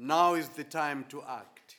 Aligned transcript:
Now 0.00 0.34
is 0.34 0.48
the 0.50 0.62
time 0.62 1.06
to 1.08 1.24
act. 1.28 1.74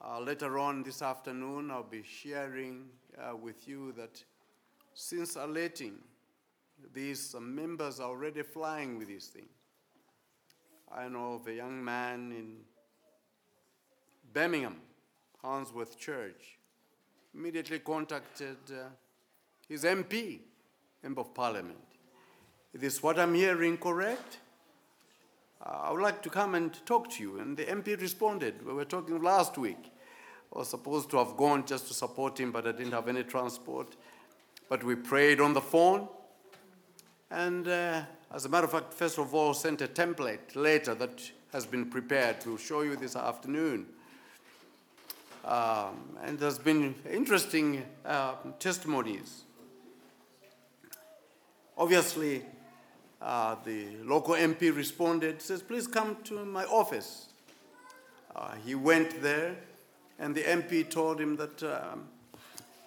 Uh, 0.00 0.20
later 0.20 0.56
on 0.56 0.84
this 0.84 1.02
afternoon, 1.02 1.72
I'll 1.72 1.82
be 1.82 2.04
sharing 2.04 2.84
uh, 3.20 3.34
with 3.34 3.66
you 3.66 3.90
that 3.96 4.22
since 4.94 5.34
alerting, 5.34 5.94
these 6.94 7.34
members 7.40 7.98
are 7.98 8.10
already 8.10 8.42
flying 8.42 8.96
with 8.96 9.08
this 9.08 9.26
thing. 9.26 9.48
I 10.96 11.08
know 11.08 11.32
of 11.32 11.48
a 11.48 11.54
young 11.54 11.84
man 11.84 12.30
in 12.30 12.58
Birmingham, 14.32 14.76
Handsworth 15.42 15.98
Church, 15.98 16.58
immediately 17.34 17.80
contacted 17.80 18.58
uh, 18.70 18.84
his 19.68 19.82
MP, 19.82 20.38
Member 21.02 21.22
of 21.22 21.34
Parliament. 21.34 21.78
Is 22.72 23.02
what 23.02 23.18
I'm 23.18 23.34
hearing 23.34 23.76
correct? 23.76 24.38
I 25.70 25.90
would 25.92 26.00
like 26.00 26.22
to 26.22 26.30
come 26.30 26.54
and 26.54 26.74
talk 26.86 27.10
to 27.12 27.22
you. 27.22 27.38
And 27.40 27.56
the 27.56 27.64
MP 27.64 28.00
responded. 28.00 28.64
We 28.64 28.72
were 28.72 28.84
talking 28.84 29.22
last 29.22 29.58
week. 29.58 29.92
I 30.54 30.58
was 30.60 30.68
supposed 30.68 31.10
to 31.10 31.18
have 31.18 31.36
gone 31.36 31.66
just 31.66 31.88
to 31.88 31.94
support 31.94 32.40
him, 32.40 32.52
but 32.52 32.66
I 32.66 32.72
didn't 32.72 32.92
have 32.92 33.08
any 33.08 33.22
transport. 33.22 33.96
But 34.68 34.82
we 34.82 34.94
prayed 34.94 35.40
on 35.40 35.52
the 35.52 35.60
phone. 35.60 36.08
And 37.30 37.68
uh, 37.68 38.02
as 38.34 38.46
a 38.46 38.48
matter 38.48 38.64
of 38.64 38.72
fact, 38.72 38.94
first 38.94 39.18
of 39.18 39.34
all, 39.34 39.52
sent 39.52 39.82
a 39.82 39.88
template 39.88 40.54
later 40.54 40.94
that 40.94 41.30
has 41.52 41.66
been 41.66 41.90
prepared 41.90 42.40
to 42.42 42.56
show 42.56 42.80
you 42.80 42.96
this 42.96 43.16
afternoon. 43.16 43.86
Um, 45.44 46.16
and 46.22 46.38
there's 46.38 46.58
been 46.58 46.94
interesting 47.10 47.84
uh, 48.04 48.34
testimonies. 48.58 49.42
Obviously, 51.76 52.44
uh, 53.20 53.56
the 53.64 53.96
local 54.04 54.34
MP 54.34 54.74
responded, 54.74 55.42
says, 55.42 55.62
please 55.62 55.86
come 55.86 56.16
to 56.24 56.44
my 56.44 56.64
office. 56.64 57.28
Uh, 58.34 58.54
he 58.64 58.74
went 58.74 59.20
there, 59.22 59.56
and 60.18 60.34
the 60.34 60.42
MP 60.42 60.88
told 60.88 61.20
him 61.20 61.36
that, 61.36 61.62
um, 61.62 62.08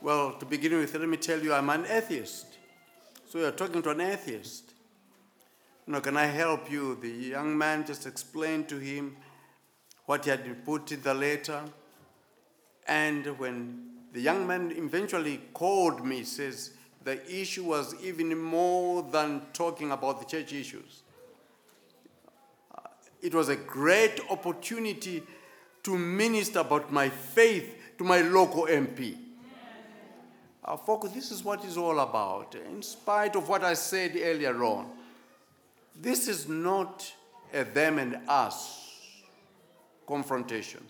well, 0.02 0.34
to 0.34 0.46
begin 0.46 0.78
with, 0.78 0.94
let 0.94 1.08
me 1.08 1.18
tell 1.18 1.40
you, 1.40 1.54
I'm 1.54 1.70
an 1.70 1.86
atheist. 1.86 2.46
So 3.28 3.40
you're 3.40 3.52
talking 3.52 3.82
to 3.82 3.90
an 3.90 4.02
atheist. 4.02 4.74
You 5.88 5.94
know, 5.94 6.02
can 6.02 6.16
I 6.16 6.26
help 6.26 6.72
you? 6.72 6.96
The 6.96 7.10
young 7.10 7.58
man 7.58 7.86
just 7.86 8.06
explained 8.06 8.70
to 8.70 8.78
him 8.78 9.18
what 10.06 10.26
he 10.26 10.32
had 10.32 10.66
put 10.66 10.92
in 10.92 11.02
the 11.02 11.14
letter. 11.14 11.62
And 12.88 13.26
when 13.40 13.92
the 14.14 14.22
young 14.22 14.46
man 14.48 14.72
eventually 14.76 15.42
called 15.54 16.06
me, 16.06 16.24
says, 16.24 16.72
the 17.04 17.42
issue 17.42 17.64
was 17.64 17.96
even 18.04 18.38
more 18.38 19.04
than 19.04 19.42
talking 19.54 19.92
about 19.92 20.20
the 20.20 20.26
church 20.26 20.54
issues. 20.54 21.02
Uh, 22.76 22.82
it 23.22 23.34
was 23.34 23.50
a 23.50 23.56
great 23.56 24.20
opportunity 24.30 25.24
to 25.84 25.98
minister 25.98 26.60
about 26.60 26.92
my 26.92 27.10
faith 27.10 27.76
to 27.98 28.04
my 28.04 28.22
local 28.22 28.66
MP. 28.68 29.18
Uh, 30.64 30.78
folks, 30.78 31.10
this 31.12 31.32
is 31.32 31.44
what 31.44 31.66
it's 31.66 31.78
all 31.78 32.00
about. 32.00 32.56
In 32.56 32.84
spite 32.84 33.36
of 33.36 33.50
what 33.50 33.64
I 33.64 33.74
said 33.74 34.16
earlier 34.16 34.64
on, 34.64 34.88
this 36.00 36.28
is 36.28 36.48
not 36.48 37.12
a 37.52 37.64
them 37.64 37.98
and 37.98 38.20
us 38.28 38.80
confrontation. 40.08 40.82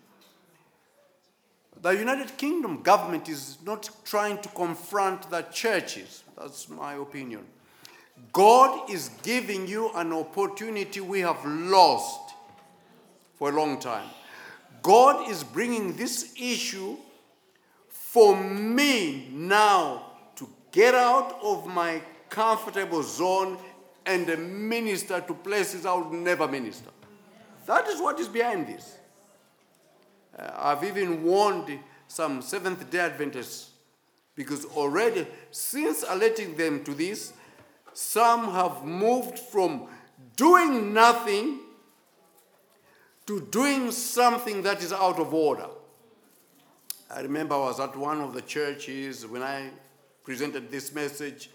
The 1.82 1.92
United 1.92 2.38
Kingdom 2.38 2.84
government 2.84 3.28
is 3.28 3.58
not 3.66 3.90
trying 4.06 4.40
to 4.42 4.50
confront 4.50 5.30
the 5.32 5.42
churches. 5.44 6.24
That's 6.38 6.70
my 6.70 6.94
opinion. 6.94 7.46
God 8.32 8.90
is 8.90 9.10
giving 9.24 9.68
you 9.68 9.90
an 9.96 10.14
opportunity 10.14 11.02
we 11.02 11.22
have 11.22 11.44
lost 11.44 12.36
for 13.34 13.50
a 13.50 13.52
long 13.52 13.80
time. 13.80 14.08
God 14.84 15.30
is 15.30 15.44
bringing 15.44 15.96
this 15.96 16.36
issue 16.40 16.98
for 17.90 18.36
me 18.40 19.30
now 19.32 20.06
to 20.36 20.48
get 20.72 20.94
out 20.94 21.40
of 21.42 21.66
my 21.66 22.02
comfortable 22.30 23.02
zone 23.02 23.58
and 24.06 24.28
minister 24.70 25.22
to 25.22 25.34
places 25.34 25.86
I 25.86 25.96
would 25.96 26.12
never 26.12 26.48
minister. 26.48 26.92
That 27.66 27.88
is 27.88 28.00
what 28.00 28.20
is 28.20 28.28
behind 28.28 28.68
this. 28.68 28.98
Uh, 30.38 30.50
I've 30.58 30.84
even 30.84 31.24
warned 31.24 31.80
some 32.08 32.42
Seventh 32.42 32.90
day 32.90 33.00
Adventists 33.00 33.72
because 34.36 34.66
already, 34.66 35.28
since 35.52 36.04
alerting 36.08 36.56
them 36.56 36.84
to 36.84 36.94
this, 36.94 37.34
some 37.94 38.52
have 38.52 38.84
moved 38.86 39.38
from 39.38 39.88
doing 40.36 40.94
nothing 40.94 41.60
to 43.28 43.42
doing 43.52 43.92
something 43.92 44.64
that 44.64 44.82
is 44.82 44.92
out 44.94 45.20
of 45.20 45.34
order. 45.34 45.68
I 47.14 47.22
remember 47.22 47.56
I 47.56 47.60
was 47.60 47.80
at 47.80 47.96
one 47.96 48.22
of 48.22 48.34
the 48.34 48.42
churches 48.42 49.28
when 49.28 49.44
I 49.44 49.70
presented 50.24 50.72
this 50.72 50.94
message. 50.94 51.50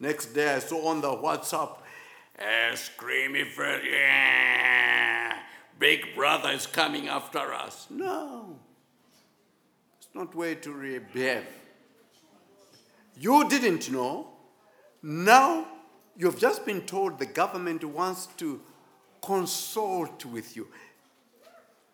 Next 0.00 0.26
day 0.34 0.54
I 0.54 0.58
saw 0.58 0.88
on 0.88 1.00
the 1.00 1.08
WhatsApp, 1.08 1.76
uh, 2.38 2.72
screamy 2.74 3.46
for 3.46 3.64
yeah, 3.64 4.43
Big 5.84 6.14
Brother 6.14 6.48
is 6.48 6.66
coming 6.66 7.08
after 7.08 7.52
us. 7.52 7.88
No, 7.90 8.56
it's 9.98 10.08
not 10.14 10.34
way 10.34 10.54
to 10.54 11.00
behave. 11.12 11.44
You 13.20 13.46
didn't 13.50 13.90
know. 13.90 14.28
Now 15.02 15.66
you've 16.16 16.38
just 16.38 16.64
been 16.64 16.80
told 16.86 17.18
the 17.18 17.26
government 17.26 17.84
wants 17.84 18.28
to 18.38 18.62
consult 19.20 20.24
with 20.24 20.56
you, 20.56 20.68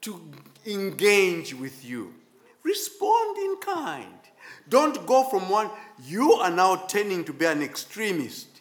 to 0.03 0.23
engage 0.65 1.53
with 1.53 1.84
you. 1.84 2.15
Respond 2.62 3.39
in 3.39 3.56
kind. 3.56 4.21
Don't 4.69 5.05
go 5.05 5.25
from 5.25 5.49
one, 5.49 5.69
you 6.05 6.34
are 6.34 6.53
now 6.53 6.77
turning 6.77 7.25
to 7.25 7.33
be 7.33 7.47
an 7.47 7.61
extremist 7.61 8.61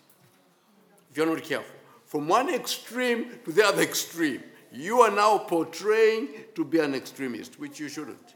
if 1.11 1.17
you're 1.17 1.27
not 1.27 1.43
careful. 1.43 1.75
From 2.07 2.27
one 2.27 2.51
extreme 2.51 3.37
to 3.45 3.51
the 3.51 3.63
other 3.63 3.83
extreme. 3.83 4.41
You 4.71 5.01
are 5.01 5.11
now 5.11 5.39
portraying 5.39 6.29
to 6.55 6.63
be 6.63 6.79
an 6.79 6.93
extremist, 6.93 7.59
which 7.59 7.79
you 7.79 7.89
shouldn't. 7.89 8.35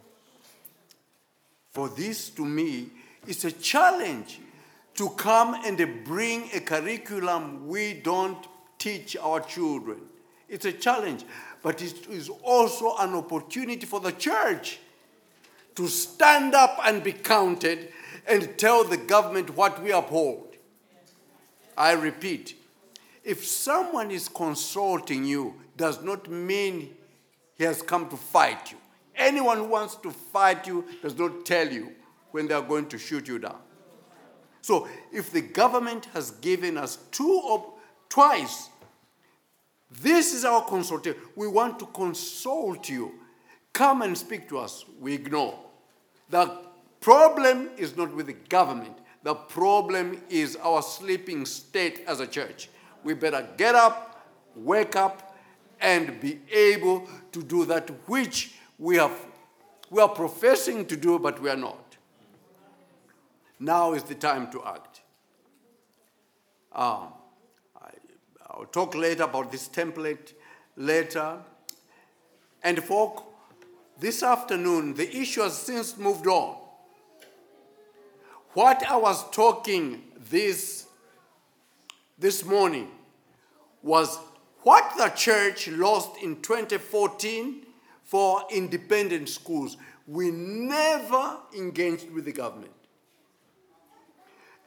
For 1.72 1.90
this, 1.90 2.30
to 2.32 2.46
me, 2.46 2.90
is 3.28 3.46
a 3.46 3.52
challenge 3.52 4.40
to 4.96 5.10
come 5.12 5.56
and 5.66 6.04
bring 6.04 6.50
a 6.54 6.60
curriculum 6.60 7.68
we 7.68 7.94
don't 7.94 8.48
teach 8.78 9.16
our 9.18 9.40
children. 9.40 10.00
It's 10.48 10.66
a 10.66 10.74
challenge, 10.74 11.24
but 11.62 11.82
it 11.82 12.08
is 12.08 12.30
also 12.30 12.96
an 12.98 13.16
opportunity 13.16 13.86
for 13.86 14.00
the 14.00 14.12
church 14.12 14.80
to 15.76 15.88
stand 15.88 16.54
up 16.54 16.80
and 16.86 17.04
be 17.04 17.14
counted 17.14 17.92
and 18.28 18.58
tell 18.58 18.84
the 18.84 18.98
government 18.98 19.56
what 19.56 19.82
we 19.82 19.92
uphold. 19.92 20.56
I 21.76 21.94
repeat, 21.94 22.56
if 23.24 23.46
someone 23.46 24.12
is 24.12 24.30
consulting 24.30 25.24
you, 25.26 25.56
does 25.78 26.04
not 26.04 26.30
mean 26.30 26.96
he 27.56 27.64
has 27.64 27.82
come 27.82 28.10
to 28.10 28.18
fight 28.18 28.72
you. 28.72 28.78
Anyone 29.16 29.58
who 29.58 29.66
wants 29.66 29.96
to 29.98 30.12
fight 30.12 30.68
you 30.68 30.86
does 31.02 31.18
not 31.18 31.46
tell 31.46 31.68
you 31.68 31.92
when 32.32 32.48
they 32.48 32.54
are 32.54 32.62
going 32.62 32.88
to 32.88 32.98
shoot 32.98 33.28
you 33.28 33.40
down. 33.40 33.60
So 34.62 34.88
if 35.12 35.32
the 35.32 35.42
government 35.42 36.06
has 36.14 36.32
given 36.32 36.78
us 36.78 36.98
two 37.12 37.42
or 37.46 37.74
twice, 38.10 38.70
this 40.02 40.34
is 40.34 40.46
our 40.46 40.66
consultation. 40.66 41.20
We 41.36 41.48
want 41.48 41.80
to 41.80 41.86
consult 41.88 42.90
you. 42.90 43.14
Come 43.74 44.02
and 44.02 44.18
speak 44.18 44.50
to 44.50 44.58
us. 44.58 44.86
We 45.00 45.14
ignore. 45.14 45.60
The 46.30 46.60
problem 47.02 47.70
is 47.78 47.96
not 47.98 48.14
with 48.16 48.28
the 48.28 48.34
government. 48.34 48.98
The 49.24 49.36
problem 49.36 50.22
is 50.30 50.56
our 50.56 50.82
sleeping 50.82 51.46
state 51.46 52.04
as 52.08 52.20
a 52.20 52.28
church. 52.28 52.70
We 53.04 53.14
better 53.14 53.48
get 53.58 53.76
up, 53.76 54.28
wake 54.56 54.96
up, 54.96 55.33
and 55.84 56.20
be 56.20 56.40
able 56.52 57.08
to 57.34 57.44
do 57.44 57.66
that 57.66 57.90
which 58.08 58.56
we 58.80 58.96
have 58.96 59.12
we 59.92 60.02
are 60.02 60.10
professing 60.10 60.88
to 60.88 60.98
do, 60.98 61.20
but 61.20 61.40
we 61.40 61.52
are 61.52 61.56
not. 61.56 61.98
Now 63.60 63.94
is 63.94 64.02
the 64.02 64.16
time 64.16 64.50
to 64.50 64.64
act. 64.66 65.02
Um, 66.72 67.10
I, 67.80 67.92
I'll 68.50 68.66
talk 68.66 68.96
later 68.96 69.22
about 69.22 69.52
this 69.52 69.70
template 69.70 70.34
later. 70.76 71.38
And 72.64 72.84
folk, 72.84 73.24
this 74.00 74.24
afternoon, 74.24 74.96
the 74.96 75.16
issue 75.16 75.42
has 75.42 75.56
since 75.56 75.96
moved 75.96 76.26
on. 76.26 76.58
What 78.54 78.84
I 78.90 78.98
was 78.98 79.30
talking 79.30 80.02
this, 80.32 80.88
this 82.18 82.44
morning 82.44 82.90
was 83.84 84.18
what 84.64 84.94
the 84.98 85.10
church 85.10 85.68
lost 85.68 86.18
in 86.22 86.42
2014 86.42 87.66
for 88.04 88.44
independent 88.52 89.30
schools. 89.30 89.78
We 90.08 90.32
never 90.32 91.38
engaged 91.56 92.12
with 92.12 92.26
the 92.26 92.32
government. 92.32 92.72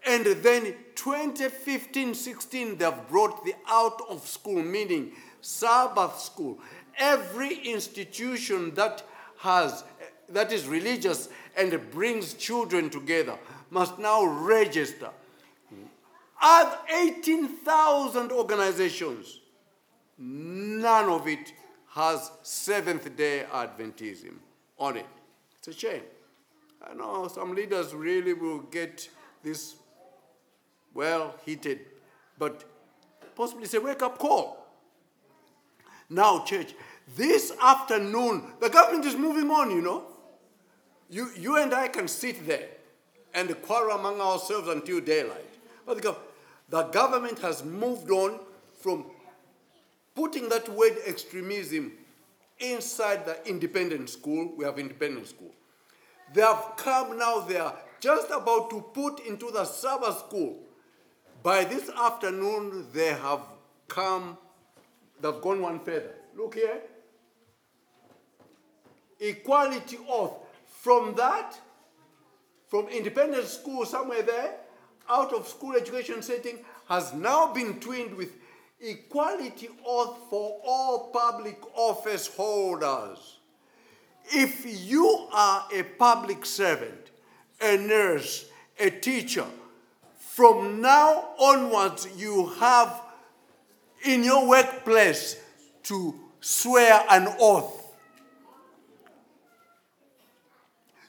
And 0.07 0.25
then 0.25 0.75
2015 0.95 2.15
16, 2.15 2.77
they've 2.79 3.09
brought 3.09 3.45
the 3.45 3.55
out 3.67 4.01
of 4.09 4.27
school, 4.27 4.63
meaning 4.63 5.13
Sabbath 5.41 6.21
school. 6.21 6.59
Every 6.97 7.59
institution 7.59 8.75
that 8.75 9.03
has 9.39 9.85
that 10.29 10.53
is 10.53 10.67
religious 10.67 11.29
and 11.57 11.79
brings 11.91 12.35
children 12.35 12.91
together 12.91 13.37
must 13.71 13.99
now 13.99 14.25
register. 14.25 15.11
Of 16.43 16.79
18,000 16.95 18.31
organizations, 18.31 19.41
none 20.19 21.09
of 21.09 21.27
it 21.27 21.53
has 21.91 22.31
Seventh 22.43 23.17
day 23.17 23.45
Adventism 23.53 24.35
on 24.79 24.97
it. 24.97 25.07
It's 25.59 25.69
a 25.69 25.73
shame. 25.73 26.03
I 26.89 26.95
know 26.95 27.29
some 27.29 27.55
leaders 27.55 27.95
really 27.95 28.35
will 28.35 28.61
get 28.61 29.09
this 29.43 29.77
well 30.95 31.35
heated, 31.45 31.81
but 32.39 32.65
possibly 33.35 33.65
it's 33.65 33.75
a 33.75 33.81
wake 33.81 34.03
up 34.03 34.19
call. 34.19 34.67
Now, 36.09 36.45
church, 36.45 36.75
this 37.17 37.53
afternoon, 37.63 38.45
the 38.61 38.69
government 38.69 39.07
is 39.07 39.17
moving 39.17 39.51
on, 39.51 39.71
you 39.71 39.83
know. 39.83 40.05
You, 41.09 41.31
you 41.37 41.57
and 41.57 41.73
I 41.73 41.89
can 41.89 42.09
sit 42.09 42.47
there 42.47 42.69
and 43.35 43.51
quarrel 43.63 43.97
among 43.97 44.21
ourselves 44.21 44.69
until 44.69 45.01
daylight. 45.01 45.45
But 45.85 46.03
the, 46.03 46.17
the 46.69 46.83
government 46.85 47.39
has 47.41 47.65
moved 47.65 48.11
on 48.11 48.41
from 48.81 49.07
putting 50.17 50.49
that 50.49 50.69
word 50.71 50.97
extremism 51.07 51.93
inside 52.59 53.27
the 53.27 53.47
independent 53.49 54.11
school. 54.11 54.53
We 54.57 54.65
have 54.65 54.79
independent 54.79 55.29
school. 55.29 55.55
They 56.35 56.41
have 56.41 56.73
come 56.77 57.19
now, 57.19 57.41
they 57.41 57.59
are 57.59 57.77
just 58.01 58.31
about 58.31 58.71
to 58.71 58.81
put 58.93 59.21
into 59.21 59.51
the 59.53 59.65
Sabbath 59.65 60.19
school. 60.19 60.59
By 61.43 61.65
this 61.65 61.89
afternoon, 61.91 62.87
they 62.93 63.09
have 63.09 63.41
come, 63.87 64.37
they've 65.21 65.41
gone 65.41 65.61
one 65.61 65.79
further. 65.81 66.15
Look 66.37 66.55
here. 66.55 66.81
Equality 69.21 69.99
oath. 70.09 70.39
From 70.67 71.15
that, 71.17 71.57
from 72.69 72.89
independent 72.89 73.47
school 73.47 73.85
somewhere 73.85 74.23
there, 74.23 74.57
out 75.09 75.33
of 75.33 75.47
school 75.47 75.77
education 75.77 76.23
setting, 76.23 76.59
has 76.89 77.13
now 77.13 77.53
been 77.53 77.79
twinned 77.81 78.15
with 78.15 78.33
equality 78.81 79.69
oath 79.85 80.19
for 80.31 80.61
all 80.65 81.11
public 81.13 81.59
office 81.75 82.27
holders. 82.27 83.39
If 84.33 84.65
you 84.67 85.29
are 85.33 85.67
a 85.73 85.83
public 85.83 86.45
servant, 86.45 87.11
a 87.61 87.77
nurse, 87.77 88.47
a 88.79 88.91
teacher, 88.91 89.47
from 90.19 90.81
now 90.81 91.31
onwards 91.39 92.09
you 92.17 92.47
have 92.59 93.01
in 94.05 94.23
your 94.23 94.47
workplace 94.49 95.37
to 95.85 96.15
swear 96.41 97.05
an 97.09 97.29
oath. 97.41 97.83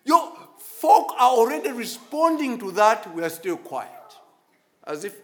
Your 0.05 0.31
folk 0.57 1.13
are 1.19 1.31
already 1.31 1.71
responding 1.71 2.57
to 2.59 2.71
that, 2.71 3.13
we 3.13 3.23
are 3.23 3.29
still 3.29 3.57
quiet. 3.57 3.91
As 4.85 5.03
if 5.03 5.17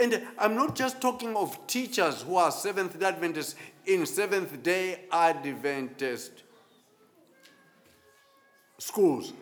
and 0.00 0.22
I'm 0.38 0.54
not 0.54 0.74
just 0.74 1.00
talking 1.00 1.36
of 1.36 1.66
teachers 1.66 2.22
who 2.22 2.36
are 2.36 2.50
Seventh 2.50 2.98
day 2.98 3.06
Adventists 3.06 3.54
in 3.86 4.06
Seventh 4.06 4.62
day 4.62 5.00
Adventist 5.12 6.42
schools. 8.78 9.32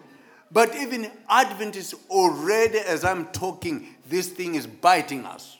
But 0.51 0.75
even 0.77 1.11
Adventists 1.29 1.95
already, 2.11 2.79
as 2.79 3.05
I'm 3.05 3.27
talking, 3.27 3.95
this 4.09 4.29
thing 4.29 4.55
is 4.55 4.67
biting 4.67 5.25
us. 5.25 5.57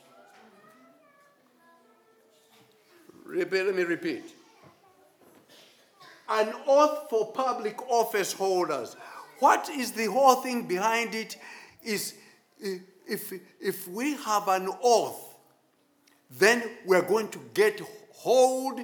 Let 3.25 3.51
me 3.51 3.83
repeat. 3.83 4.35
An 6.29 6.53
oath 6.67 7.09
for 7.09 7.31
public 7.31 7.81
office 7.89 8.33
holders. 8.33 8.95
What 9.39 9.67
is 9.69 9.91
the 9.91 10.05
whole 10.05 10.35
thing 10.35 10.67
behind 10.67 11.15
it? 11.15 11.37
Is 11.83 12.13
uh, 12.63 12.69
if, 13.07 13.33
if 13.59 13.87
we 13.87 14.15
have 14.17 14.47
an 14.47 14.69
oath, 14.81 15.35
then 16.31 16.63
we're 16.85 17.01
going 17.01 17.29
to 17.29 17.39
get 17.53 17.81
hold 18.13 18.79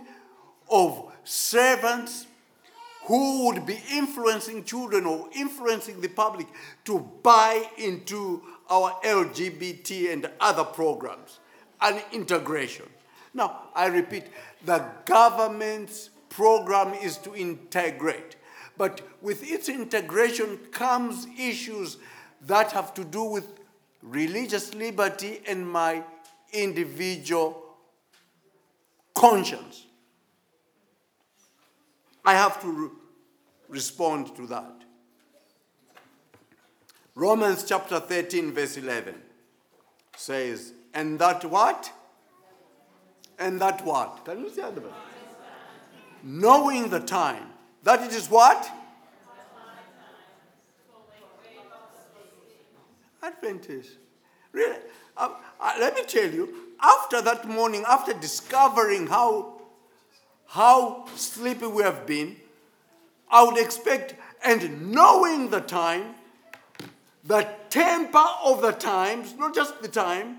of 0.69 1.11
servants 1.23 2.27
who 3.05 3.45
would 3.45 3.65
be 3.65 3.81
influencing 3.91 4.63
children 4.63 5.05
or 5.05 5.29
influencing 5.35 5.99
the 5.99 6.07
public 6.07 6.47
to 6.85 6.99
buy 7.23 7.63
into 7.77 8.41
our 8.69 8.91
LGBT 9.03 10.13
and 10.13 10.29
other 10.39 10.63
programs 10.63 11.39
and 11.81 12.01
integration. 12.11 12.85
Now, 13.33 13.69
I 13.73 13.87
repeat, 13.87 14.25
the 14.63 14.85
government's 15.05 16.09
program 16.29 16.93
is 16.93 17.17
to 17.17 17.35
integrate, 17.35 18.35
but 18.77 19.01
with 19.21 19.49
its 19.49 19.69
integration 19.69 20.57
comes 20.71 21.25
issues 21.37 21.97
that 22.41 22.71
have 22.71 22.93
to 22.93 23.03
do 23.03 23.23
with 23.23 23.58
religious 24.01 24.73
liberty 24.73 25.41
and 25.47 25.67
my 25.67 26.03
individual 26.53 27.63
conscience. 29.13 29.85
I 32.23 32.33
have 32.33 32.61
to 32.61 32.67
re- 32.67 32.89
respond 33.67 34.35
to 34.35 34.47
that. 34.47 34.83
Romans 37.15 37.63
chapter 37.63 37.99
13, 37.99 38.53
verse 38.53 38.77
11 38.77 39.15
says, 40.15 40.73
And 40.93 41.19
that 41.19 41.43
what? 41.45 41.91
And 43.37 43.59
that 43.61 43.83
what? 43.85 44.23
Can 44.25 44.39
you 44.39 44.49
see 44.49 44.61
that? 44.61 44.73
Knowing 46.23 46.89
the 46.89 46.99
time. 46.99 47.45
That 47.83 48.01
it 48.03 48.13
is 48.13 48.29
what? 48.29 48.69
Adventist. 53.23 53.91
Really? 54.51 54.77
Uh, 55.15 55.29
uh, 55.59 55.73
let 55.79 55.95
me 55.95 56.03
tell 56.03 56.29
you, 56.29 56.53
after 56.81 57.21
that 57.21 57.47
morning, 57.47 57.83
after 57.87 58.13
discovering 58.13 59.07
how, 59.07 59.61
how 60.47 61.05
sleepy 61.15 61.67
we 61.67 61.83
have 61.83 62.05
been, 62.05 62.37
I 63.29 63.43
would 63.43 63.57
expect, 63.57 64.15
and 64.43 64.91
knowing 64.91 65.49
the 65.49 65.59
time, 65.59 66.15
the 67.23 67.47
temper 67.69 68.25
of 68.43 68.61
the 68.61 68.71
times, 68.71 69.35
not 69.37 69.53
just 69.53 69.81
the 69.81 69.87
time, 69.87 70.37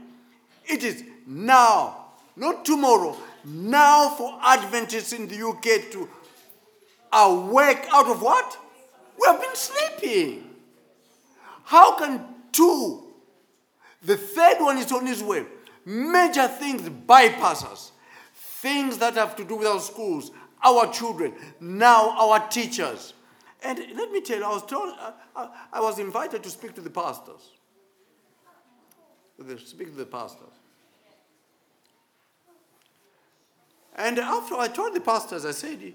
it 0.65 0.83
is 0.83 1.05
now, 1.27 2.07
not 2.37 2.65
tomorrow, 2.65 3.17
now 3.45 4.11
for 4.11 4.39
Adventists 4.43 5.13
in 5.13 5.29
the 5.29 5.47
UK 5.47 5.91
to 5.93 6.09
awake 7.13 7.87
out 7.93 8.09
of 8.09 8.23
what? 8.23 8.59
We 9.19 9.27
have 9.27 9.41
been 9.41 9.55
sleeping. 9.55 10.51
How 11.65 11.97
can 11.99 12.25
two, 12.53 13.05
the 14.03 14.17
third 14.17 14.61
one 14.61 14.79
is 14.79 14.93
on 14.93 15.07
his 15.07 15.23
way. 15.23 15.45
Major 15.85 16.49
things 16.49 16.89
bypass 16.89 17.65
us. 17.65 17.93
Things 18.35 18.99
that 18.99 19.15
have 19.15 19.37
to 19.37 19.45
do 19.45 19.57
with 19.57 19.67
our 19.67 19.81
schools, 19.81 20.31
our 20.63 20.93
children, 20.93 21.35
now 21.61 22.11
our 22.19 22.49
teachers. 22.49 23.15
And 23.63 23.79
let 23.95 24.11
me 24.11 24.21
tell 24.21 24.39
you, 24.39 24.45
I 24.45 24.49
was 24.49 24.65
told, 24.65 24.95
uh, 25.37 25.49
I 25.73 25.81
was 25.81 25.99
invited 25.99 26.43
to 26.43 26.51
speak 26.51 26.75
to 26.75 26.81
the 26.81 26.91
pastors. 26.91 27.51
Speak 29.65 29.91
to 29.91 29.97
the 29.97 30.07
pastors. 30.07 30.53
And 33.97 34.19
after 34.19 34.55
I 34.55 34.69
told 34.69 34.95
the 34.95 35.01
pastors, 35.01 35.45
I 35.45 35.51
said, 35.51 35.95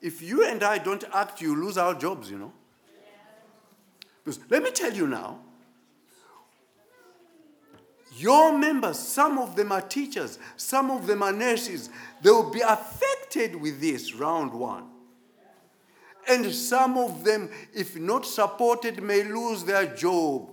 if 0.00 0.22
you 0.22 0.46
and 0.46 0.62
I 0.62 0.78
don't 0.78 1.04
act, 1.12 1.40
you 1.40 1.54
lose 1.54 1.76
our 1.76 1.94
jobs, 1.94 2.30
you 2.30 2.38
know. 2.38 2.52
Because 4.24 4.40
let 4.48 4.62
me 4.62 4.70
tell 4.70 4.92
you 4.92 5.06
now, 5.06 5.40
your 8.16 8.56
members, 8.56 8.98
some 8.98 9.38
of 9.38 9.56
them 9.56 9.72
are 9.72 9.80
teachers, 9.80 10.38
some 10.56 10.90
of 10.90 11.06
them 11.06 11.22
are 11.22 11.32
nurses, 11.32 11.90
they 12.20 12.30
will 12.30 12.50
be 12.50 12.60
affected 12.60 13.56
with 13.56 13.80
this 13.80 14.14
round 14.14 14.52
one. 14.52 14.84
And 16.28 16.52
some 16.52 16.96
of 16.96 17.24
them, 17.24 17.50
if 17.74 17.96
not 17.96 18.24
supported, 18.24 19.02
may 19.02 19.24
lose 19.24 19.64
their 19.64 19.86
job. 19.86 20.48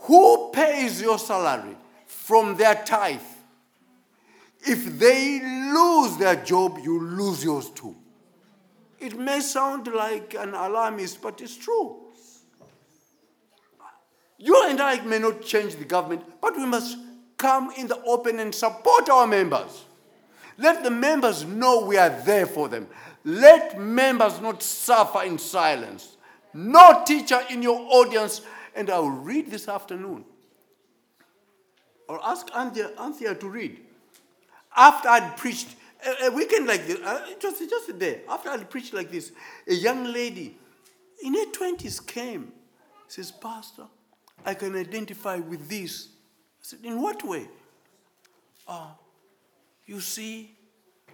Who 0.00 0.50
pays 0.52 1.02
your 1.02 1.18
salary? 1.18 1.76
From 2.06 2.56
their 2.56 2.76
tithe. 2.76 3.20
If 4.60 4.98
they 4.98 5.40
lose 5.40 6.16
their 6.18 6.36
job, 6.36 6.78
you 6.82 7.00
lose 7.00 7.42
yours 7.42 7.70
too. 7.70 7.96
It 8.98 9.18
may 9.18 9.40
sound 9.40 9.88
like 9.88 10.34
an 10.34 10.54
alarmist, 10.54 11.20
but 11.20 11.40
it's 11.40 11.56
true. 11.56 12.05
You 14.38 14.68
and 14.68 14.80
I 14.80 15.00
may 15.00 15.18
not 15.18 15.42
change 15.42 15.76
the 15.76 15.84
government, 15.84 16.22
but 16.40 16.56
we 16.56 16.66
must 16.66 16.98
come 17.36 17.70
in 17.76 17.86
the 17.86 18.02
open 18.04 18.38
and 18.40 18.54
support 18.54 19.08
our 19.08 19.26
members. 19.26 19.84
Let 20.58 20.82
the 20.84 20.90
members 20.90 21.44
know 21.44 21.84
we 21.84 21.96
are 21.98 22.10
there 22.24 22.46
for 22.46 22.68
them. 22.68 22.86
Let 23.24 23.78
members 23.80 24.40
not 24.40 24.62
suffer 24.62 25.22
in 25.24 25.38
silence. 25.38 26.16
No 26.54 27.02
teacher 27.06 27.40
in 27.50 27.62
your 27.62 27.78
audience, 27.78 28.42
and 28.74 28.88
I'll 28.90 29.08
read 29.10 29.50
this 29.50 29.68
afternoon. 29.68 30.24
or 32.08 32.20
ask 32.24 32.48
Anthea, 32.56 32.90
Anthea 33.00 33.34
to 33.34 33.48
read. 33.48 33.80
After 34.76 35.08
I'd 35.08 35.36
preached, 35.36 35.68
a, 36.06 36.26
a 36.26 36.30
weekend 36.30 36.66
like 36.66 36.86
this, 36.86 36.98
uh, 37.00 37.26
it 37.28 37.42
was 37.42 37.58
just 37.58 37.88
a 37.88 37.92
day, 37.92 38.20
after 38.28 38.48
I'd 38.50 38.68
preached 38.70 38.94
like 38.94 39.10
this, 39.10 39.32
a 39.66 39.74
young 39.74 40.04
lady 40.04 40.56
in 41.22 41.34
her 41.34 41.46
20s 41.52 42.06
came, 42.06 42.52
says, 43.08 43.32
Pastor, 43.32 43.84
I 44.44 44.54
can 44.54 44.76
identify 44.76 45.36
with 45.36 45.68
this. 45.68 46.08
I 46.60 46.62
said, 46.62 46.80
In 46.84 47.00
what 47.00 47.26
way? 47.26 47.48
Uh, 48.68 48.88
you 49.86 50.00
see, 50.00 50.56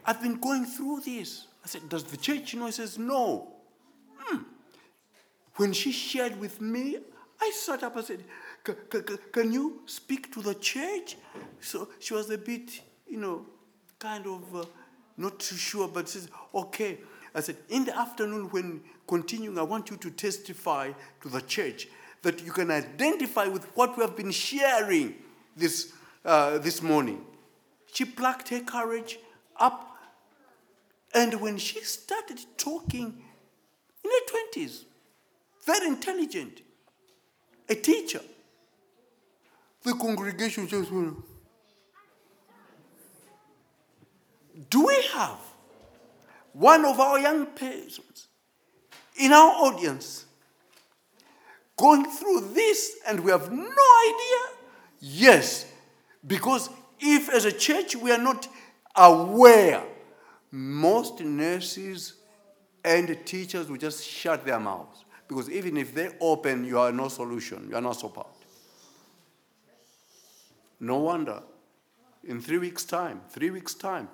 I've 0.05 0.23
been 0.23 0.41
going 0.41 0.64
through 0.64 1.00
this. 1.00 1.47
I 1.64 1.69
said, 1.69 1.88
Does 1.88 2.05
the 2.05 2.17
church 2.17 2.55
know? 2.55 2.67
He 2.67 2.73
says, 2.73 2.99
No. 2.99 3.55
Hmm. 4.19 4.43
When 5.57 5.73
she 5.73 5.93
shared 5.93 6.38
with 6.41 6.61
me, 6.61 6.99
I 7.41 7.50
sat 7.50 7.83
up 7.83 7.97
and 7.97 8.05
said, 8.05 8.25
Can 9.33 9.52
you 9.52 9.83
speak 9.87 10.33
to 10.35 10.43
the 10.43 10.55
church? 10.55 11.17
So 11.61 11.88
she 11.99 12.14
was 12.14 12.31
a 12.31 12.38
bit, 12.38 12.81
you 13.07 13.19
know, 13.19 13.47
kind 13.99 14.26
of 14.26 14.57
uh, 14.57 14.64
not 15.17 15.38
too 15.38 15.57
sure, 15.57 15.88
but 15.88 16.09
she 16.09 16.19
says, 16.19 16.29
Okay. 16.55 16.99
I 17.35 17.41
said, 17.41 17.57
In 17.71 17.85
the 17.85 17.97
afternoon, 17.97 18.50
when 18.50 18.83
continuing, 19.07 19.59
I 19.59 19.62
want 19.62 19.91
you 19.91 19.97
to 19.97 20.11
testify 20.11 20.93
to 21.23 21.29
the 21.29 21.41
church 21.41 21.88
that 22.23 22.45
you 22.45 22.52
can 22.52 22.71
identify 22.71 23.47
with 23.47 23.64
what 23.76 23.97
we 23.97 24.02
have 24.02 24.17
been 24.17 24.31
sharing 24.31 25.14
this, 25.57 25.93
uh, 26.25 26.59
this 26.59 26.81
morning. 26.83 27.25
She 27.93 28.05
plucked 28.05 28.49
her 28.49 28.61
courage 28.61 29.19
up 29.59 29.93
and 31.14 31.41
when 31.41 31.59
she 31.59 31.81
started 31.81 32.41
talking 32.57 33.23
in 34.05 34.11
her 34.11 34.61
20s, 34.61 34.85
very 35.67 35.87
intelligent, 35.87 36.62
a 37.69 37.75
teacher, 37.75 38.21
the 39.83 39.95
congregation 39.95 40.67
just 40.67 40.91
went, 40.91 41.17
Do 44.71 44.87
we 44.87 45.02
have 45.14 45.38
one 46.52 46.85
of 46.85 46.99
our 47.00 47.19
young 47.19 47.47
persons 47.47 48.29
in 49.17 49.33
our 49.33 49.50
audience 49.67 50.26
going 51.76 52.05
through 52.05 52.52
this 52.52 52.97
and 53.07 53.21
we 53.21 53.31
have 53.31 53.50
no 53.50 53.61
idea? 53.61 54.38
Yes, 55.00 55.73
because 56.26 56.71
if 57.00 57.29
as 57.29 57.45
a 57.45 57.52
church 57.52 57.97
we 57.97 58.12
are 58.12 58.23
not 58.23 58.49
aware 58.95 59.83
most 60.50 61.21
nurses 61.21 62.14
and 62.85 63.17
teachers 63.25 63.69
will 63.69 63.79
just 63.79 64.07
shut 64.07 64.45
their 64.45 64.61
mouths 64.61 65.05
because 65.26 65.50
even 65.50 65.76
if 65.76 65.95
they 65.95 66.11
open, 66.21 66.64
you 66.64 66.79
are 66.79 66.93
no 66.93 67.09
solution, 67.09 67.67
you 67.71 67.76
are 67.76 67.81
no 67.81 67.93
support. 67.93 68.29
No 70.79 70.99
wonder, 70.99 71.43
in 72.25 72.41
three 72.41 72.59
weeks' 72.59 72.85
time, 72.85 73.21
three 73.31 73.50
weeks' 73.50 73.75
time, 73.75 74.09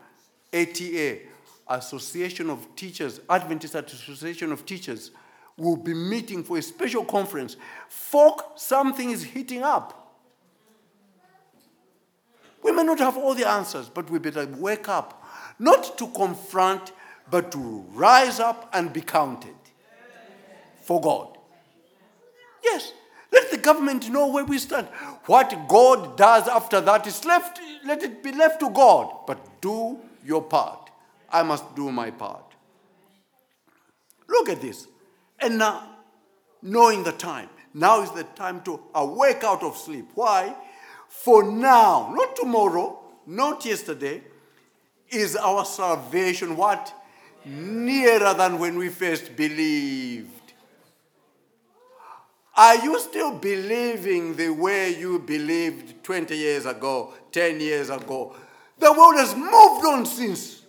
ATA, 0.52 1.18
Association 1.66 2.50
of 2.50 2.66
Teachers, 2.76 3.20
Adventist 3.28 3.74
Association 3.74 4.52
of 4.52 4.64
Teachers, 4.64 5.10
will 5.58 5.76
be 5.76 5.92
meeting 5.92 6.42
for 6.42 6.56
a 6.56 6.62
special 6.62 7.04
conference. 7.04 7.56
Folk, 7.88 8.52
something 8.56 9.10
is 9.10 9.22
heating 9.24 9.62
up. 9.62 9.94
We 12.62 12.72
may 12.72 12.84
not 12.84 12.98
have 12.98 13.16
all 13.16 13.34
the 13.34 13.48
answers, 13.48 13.88
but 13.88 14.10
we 14.10 14.18
better 14.18 14.46
wake 14.46 14.88
up 14.88 15.24
not 15.58 15.98
to 15.98 16.06
confront, 16.08 16.92
but 17.30 17.52
to 17.52 17.84
rise 17.92 18.40
up 18.40 18.70
and 18.72 18.92
be 18.92 19.00
counted 19.00 19.54
for 20.82 21.00
God. 21.00 21.36
Yes, 22.62 22.92
let 23.32 23.50
the 23.50 23.58
government 23.58 24.08
know 24.10 24.28
where 24.28 24.44
we 24.44 24.58
stand. 24.58 24.86
What 25.26 25.68
God 25.68 26.16
does 26.16 26.48
after 26.48 26.80
that 26.80 27.06
is 27.06 27.24
left, 27.24 27.60
let 27.84 28.02
it 28.02 28.22
be 28.22 28.32
left 28.32 28.60
to 28.60 28.70
God. 28.70 29.26
But 29.26 29.60
do 29.60 29.98
your 30.24 30.42
part. 30.42 30.90
I 31.30 31.42
must 31.42 31.76
do 31.76 31.92
my 31.92 32.10
part. 32.10 32.44
Look 34.28 34.48
at 34.48 34.60
this. 34.60 34.86
And 35.40 35.58
now, 35.58 35.96
knowing 36.62 37.04
the 37.04 37.12
time, 37.12 37.48
now 37.74 38.02
is 38.02 38.10
the 38.12 38.24
time 38.24 38.62
to 38.62 38.80
awake 38.94 39.44
out 39.44 39.62
of 39.62 39.76
sleep. 39.76 40.06
Why? 40.14 40.54
For 41.08 41.42
now, 41.42 42.12
not 42.14 42.36
tomorrow, 42.36 42.98
not 43.26 43.64
yesterday, 43.64 44.22
is 45.10 45.36
our 45.36 45.64
salvation 45.64 46.56
what? 46.56 46.92
Nearer 47.44 48.34
than 48.34 48.58
when 48.58 48.76
we 48.76 48.88
first 48.88 49.36
believed. 49.36 50.28
Are 52.56 52.74
you 52.84 52.98
still 52.98 53.38
believing 53.38 54.34
the 54.34 54.50
way 54.50 54.98
you 54.98 55.20
believed 55.20 56.02
20 56.02 56.36
years 56.36 56.66
ago, 56.66 57.14
10 57.30 57.60
years 57.60 57.88
ago? 57.88 58.34
The 58.78 58.92
world 58.92 59.14
has 59.16 59.34
moved 59.36 59.86
on 59.86 60.04
since. 60.04 60.62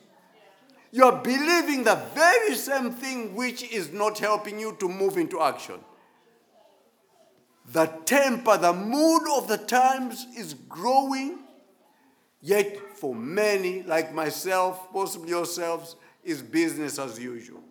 You 0.91 1.05
are 1.05 1.21
believing 1.21 1.83
the 1.83 2.01
very 2.15 2.55
same 2.55 2.91
thing 2.91 3.35
which 3.35 3.63
is 3.71 3.91
not 3.91 4.19
helping 4.19 4.59
you 4.59 4.75
to 4.79 4.89
move 4.89 5.17
into 5.17 5.41
action. 5.41 5.79
The 7.71 7.85
temper, 8.05 8.57
the 8.57 8.73
mood 8.73 9.21
of 9.37 9.47
the 9.47 9.57
times 9.57 10.25
is 10.35 10.55
growing 10.55 11.39
Yet, 12.41 12.77
for 12.95 13.13
many, 13.13 13.83
like 13.83 14.13
myself, 14.13 14.91
possibly 14.93 15.29
yourselves, 15.29 15.95
is 16.23 16.41
business 16.41 16.97
as 16.97 17.19
usual. 17.19 17.61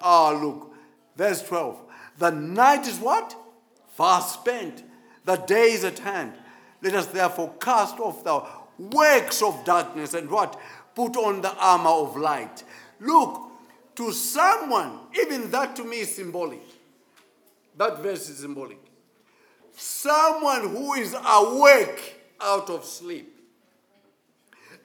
Ah, 0.00 0.30
look, 0.30 0.74
verse 1.16 1.42
12. 1.42 1.78
The 2.18 2.30
night 2.30 2.86
is 2.86 2.98
what? 2.98 3.36
Fast 3.96 4.40
spent. 4.40 4.82
The 5.24 5.36
day 5.36 5.72
is 5.72 5.84
at 5.84 6.00
hand. 6.00 6.32
Let 6.82 6.94
us 6.94 7.06
therefore 7.06 7.54
cast 7.60 7.98
off 7.98 8.24
the 8.24 8.42
works 8.78 9.40
of 9.40 9.64
darkness 9.64 10.14
and 10.14 10.30
what? 10.30 10.60
Put 10.96 11.16
on 11.16 11.42
the 11.42 11.54
armor 11.54 11.90
of 11.90 12.16
light. 12.16 12.64
Look, 12.98 13.42
to 13.96 14.12
someone, 14.12 14.98
even 15.20 15.50
that 15.50 15.76
to 15.76 15.84
me 15.84 16.00
is 16.00 16.16
symbolic. 16.16 16.62
That 17.76 18.02
verse 18.02 18.28
is 18.30 18.38
symbolic. 18.38 18.78
Someone 19.76 20.70
who 20.70 20.94
is 20.94 21.14
awake 21.14 22.20
out 22.40 22.70
of 22.70 22.84
sleep 22.84 23.32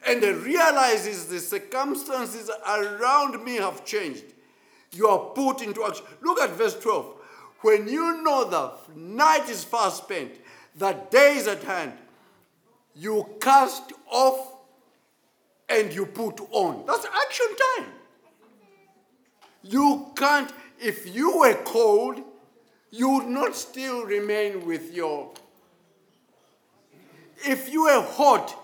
and 0.06 0.22
realizes 0.22 1.26
the 1.26 1.40
circumstances 1.40 2.50
around 2.68 3.42
me 3.42 3.56
have 3.56 3.84
changed, 3.84 4.24
you 4.92 5.08
are 5.08 5.30
put 5.30 5.62
into 5.62 5.82
action. 5.82 6.04
Look 6.20 6.40
at 6.40 6.50
verse 6.50 6.78
12. 6.78 7.14
When 7.62 7.88
you 7.88 8.22
know 8.22 8.50
the 8.50 8.72
night 8.94 9.48
is 9.48 9.64
fast 9.64 10.04
spent, 10.04 10.32
the 10.76 10.92
day 11.10 11.36
is 11.36 11.46
at 11.46 11.62
hand, 11.62 11.94
you 12.94 13.26
cast 13.40 13.92
off 14.10 14.51
and 15.72 15.92
you 15.92 16.06
put 16.06 16.40
on. 16.50 16.84
That's 16.86 17.06
action 17.06 17.46
time. 17.76 17.86
You 19.62 20.12
can't, 20.16 20.52
if 20.80 21.14
you 21.14 21.38
were 21.38 21.54
cold, 21.64 22.20
you 22.90 23.08
would 23.08 23.26
not 23.26 23.54
still 23.54 24.04
remain 24.04 24.66
with 24.66 24.92
your. 24.92 25.32
If 27.44 27.72
you 27.72 27.84
were 27.84 28.02
hot, 28.02 28.56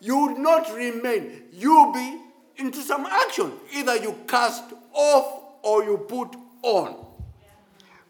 you 0.00 0.18
would 0.18 0.38
not 0.38 0.74
remain. 0.74 1.44
You'll 1.52 1.92
be 1.92 2.20
into 2.56 2.80
some 2.80 3.06
action. 3.06 3.52
Either 3.74 3.96
you 3.96 4.18
cast 4.26 4.64
off 4.92 5.42
or 5.62 5.84
you 5.84 5.98
put 5.98 6.34
on. 6.62 7.06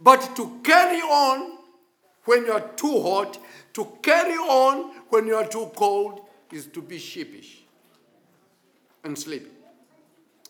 But 0.00 0.34
to 0.36 0.60
carry 0.64 1.00
on 1.00 1.58
when 2.24 2.46
you 2.46 2.52
are 2.52 2.68
too 2.76 3.02
hot, 3.02 3.38
to 3.74 3.84
carry 4.02 4.34
on 4.34 4.94
when 5.10 5.26
you 5.26 5.34
are 5.34 5.46
too 5.46 5.70
cold, 5.76 6.26
is 6.52 6.66
to 6.66 6.82
be 6.82 6.98
sheepish 6.98 7.60
and 9.04 9.18
sleep. 9.18 9.50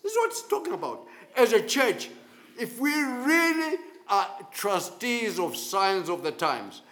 This 0.02 0.12
is 0.12 0.18
what 0.18 0.30
it's 0.30 0.48
talking 0.48 0.72
about. 0.72 1.06
As 1.36 1.52
a 1.52 1.62
church, 1.62 2.10
if 2.58 2.78
we 2.78 2.92
really 2.92 3.78
are 4.08 4.28
trustees 4.52 5.38
of 5.38 5.56
signs 5.56 6.08
of 6.08 6.22
the 6.22 6.32
times, 6.32 6.82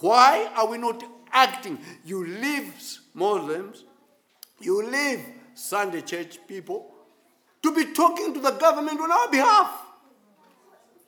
why 0.00 0.50
are 0.56 0.66
we 0.66 0.78
not 0.78 1.02
acting? 1.32 1.78
You 2.04 2.26
leave 2.26 2.72
Muslims, 3.14 3.84
you 4.60 4.84
leave 4.84 5.24
Sunday 5.54 6.00
church 6.00 6.38
people 6.46 6.94
to 7.62 7.74
be 7.74 7.92
talking 7.92 8.34
to 8.34 8.40
the 8.40 8.52
government 8.52 9.00
on 9.00 9.10
our 9.10 9.30
behalf. 9.30 9.70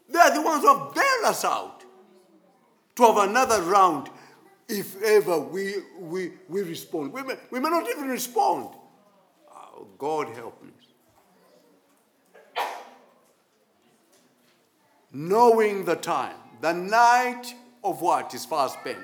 They 0.09 0.19
are 0.19 0.35
the 0.35 0.43
ones 0.43 0.63
who 0.63 0.77
have 0.77 0.95
bailed 0.95 1.25
us 1.25 1.45
out 1.45 1.85
to 2.97 3.03
have 3.05 3.29
another 3.29 3.63
round 3.63 4.11
if 4.69 5.01
ever 5.03 5.39
we, 5.39 5.75
we, 5.99 6.33
we 6.49 6.63
respond. 6.63 7.13
We 7.13 7.23
may, 7.23 7.35
we 7.51 7.61
may 7.61 7.71
not 7.71 7.89
even 7.89 8.09
respond. 8.09 8.75
God 9.99 10.29
help 10.37 10.63
me. 10.63 10.71
Knowing 15.13 15.85
the 15.85 15.97
time, 15.97 16.37
the 16.61 16.73
night 16.73 17.55
of 17.83 18.01
what 18.01 18.33
is 18.35 18.45
fast 18.45 18.79
spent. 18.81 18.99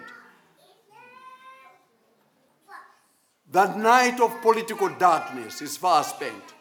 The 3.51 3.75
night 3.77 4.21
of 4.21 4.41
political 4.43 4.89
darkness 4.89 5.63
is 5.63 5.77
fast 5.77 6.17
spent. 6.17 6.55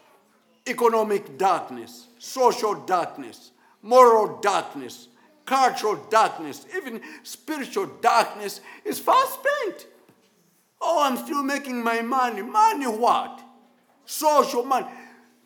Economic 0.66 1.38
darkness, 1.38 2.08
social 2.18 2.74
darkness, 2.74 3.52
moral 3.82 4.40
darkness, 4.40 5.08
cultural 5.44 5.96
darkness, 6.10 6.66
even 6.76 7.00
spiritual 7.22 7.86
darkness 8.00 8.60
is 8.84 8.98
fast 8.98 9.34
spent. 9.34 9.86
Oh, 10.80 11.02
I'm 11.02 11.16
still 11.16 11.42
making 11.42 11.82
my 11.82 12.02
money. 12.02 12.42
Money 12.42 12.86
what? 12.86 13.42
Social 14.06 14.64
man. 14.64 14.86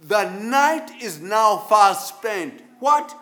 The 0.03 0.31
night 0.31 1.03
is 1.03 1.21
now 1.21 1.59
fast 1.59 2.17
spent. 2.17 2.63
What? 2.79 3.15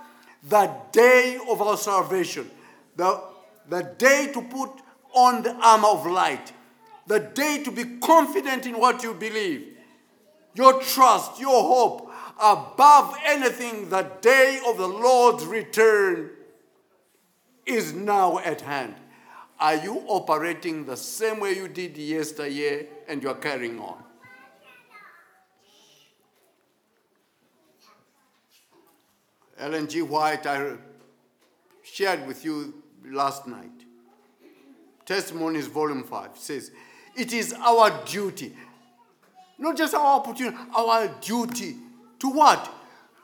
The 0.49 0.71
day 0.93 1.39
of 1.49 1.63
our 1.63 1.77
salvation. 1.77 2.51
The, 2.97 3.21
the 3.69 3.83
day 3.99 4.31
to 4.33 4.43
put 4.43 4.71
on 5.15 5.43
the 5.43 5.55
armor 5.55 5.89
of 5.89 6.07
light. 6.07 6.53
The 7.07 7.21
day 7.21 7.63
to 7.65 7.71
be 7.71 7.99
confident 7.99 8.67
in 8.67 8.79
what 8.79 9.03
you 9.03 9.15
believe. 9.15 9.77
Your 10.55 10.81
trust, 10.81 11.41
your 11.41 11.63
hope, 11.63 12.13
above 12.41 13.17
anything, 13.25 13.89
the 13.89 14.03
day 14.21 14.61
of 14.67 14.77
the 14.77 14.87
Lord's 14.87 15.45
return 15.45 16.31
is 17.65 17.93
now 17.93 18.39
at 18.39 18.61
hand. 18.61 18.95
Are 19.61 19.77
you 19.77 20.03
operating 20.07 20.85
the 20.85 20.97
same 20.97 21.41
way 21.41 21.55
you 21.55 21.69
did 21.69 21.97
yesteryear 21.97 22.87
and 23.09 23.23
you 23.23 23.29
are 23.29 23.35
carrying 23.35 23.79
on? 23.81 24.03
Ellen 29.59 29.89
G. 29.89 30.03
White, 30.03 30.47
I 30.47 30.75
shared 31.83 32.27
with 32.27 32.45
you 32.45 32.83
last 33.05 33.47
night. 33.47 33.71
Testimonies, 35.05 35.67
Volume 35.67 36.05
5 36.05 36.31
says, 36.35 36.71
It 37.17 37.33
is 37.33 37.53
our 37.55 38.05
duty, 38.05 38.55
not 39.59 39.77
just 39.77 39.95
our 39.95 40.21
opportunity, 40.21 40.57
our 40.77 41.09
duty 41.21 41.77
to 42.21 42.29
what? 42.29 42.73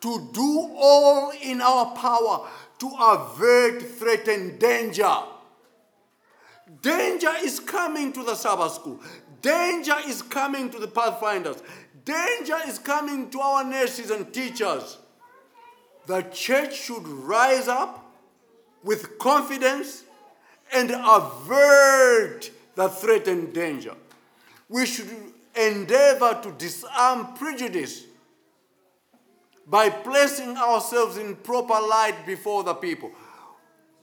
To 0.01 0.29
do 0.33 0.71
all 0.77 1.33
in 1.43 1.61
our 1.61 1.95
power 1.95 2.49
to 2.79 2.91
avert 3.01 3.83
threat 3.83 4.29
and 4.29 4.59
danger. 4.59 5.15
Danger 6.83 7.33
is 7.43 7.61
coming 7.61 8.13
to 8.13 8.23
the 8.23 8.35
Sabbath 8.35 8.73
school. 8.73 9.01
Danger 9.41 9.97
is 10.07 10.23
coming 10.23 10.71
to 10.71 10.79
the 10.79 10.89
Pathfinders. 10.89 11.63
Danger 12.05 12.59
is 12.67 12.79
coming 12.79 13.31
to 13.31 13.41
our 13.41 13.65
nurses 13.65 14.11
and 14.11 14.33
teachers. 14.33 14.99
The 16.07 16.23
church 16.23 16.75
should 16.75 17.07
rise 17.07 17.69
up 17.69 18.05
with 18.83 19.19
confidence 19.19 20.05
and 20.73 20.91
avert 20.91 22.51
the 22.75 22.89
threat 22.89 23.29
and 23.29 23.53
danger. 23.53 23.95
We 24.69 24.87
should 24.87 25.09
endeavor 25.55 26.41
to 26.43 26.53
disarm 26.53 27.35
prejudice 27.35 28.05
by 29.67 29.89
placing 29.89 30.57
ourselves 30.57 31.17
in 31.17 31.37
proper 31.37 31.75
light 31.75 32.27
before 32.27 32.65
the 32.65 32.75
people. 32.75 33.11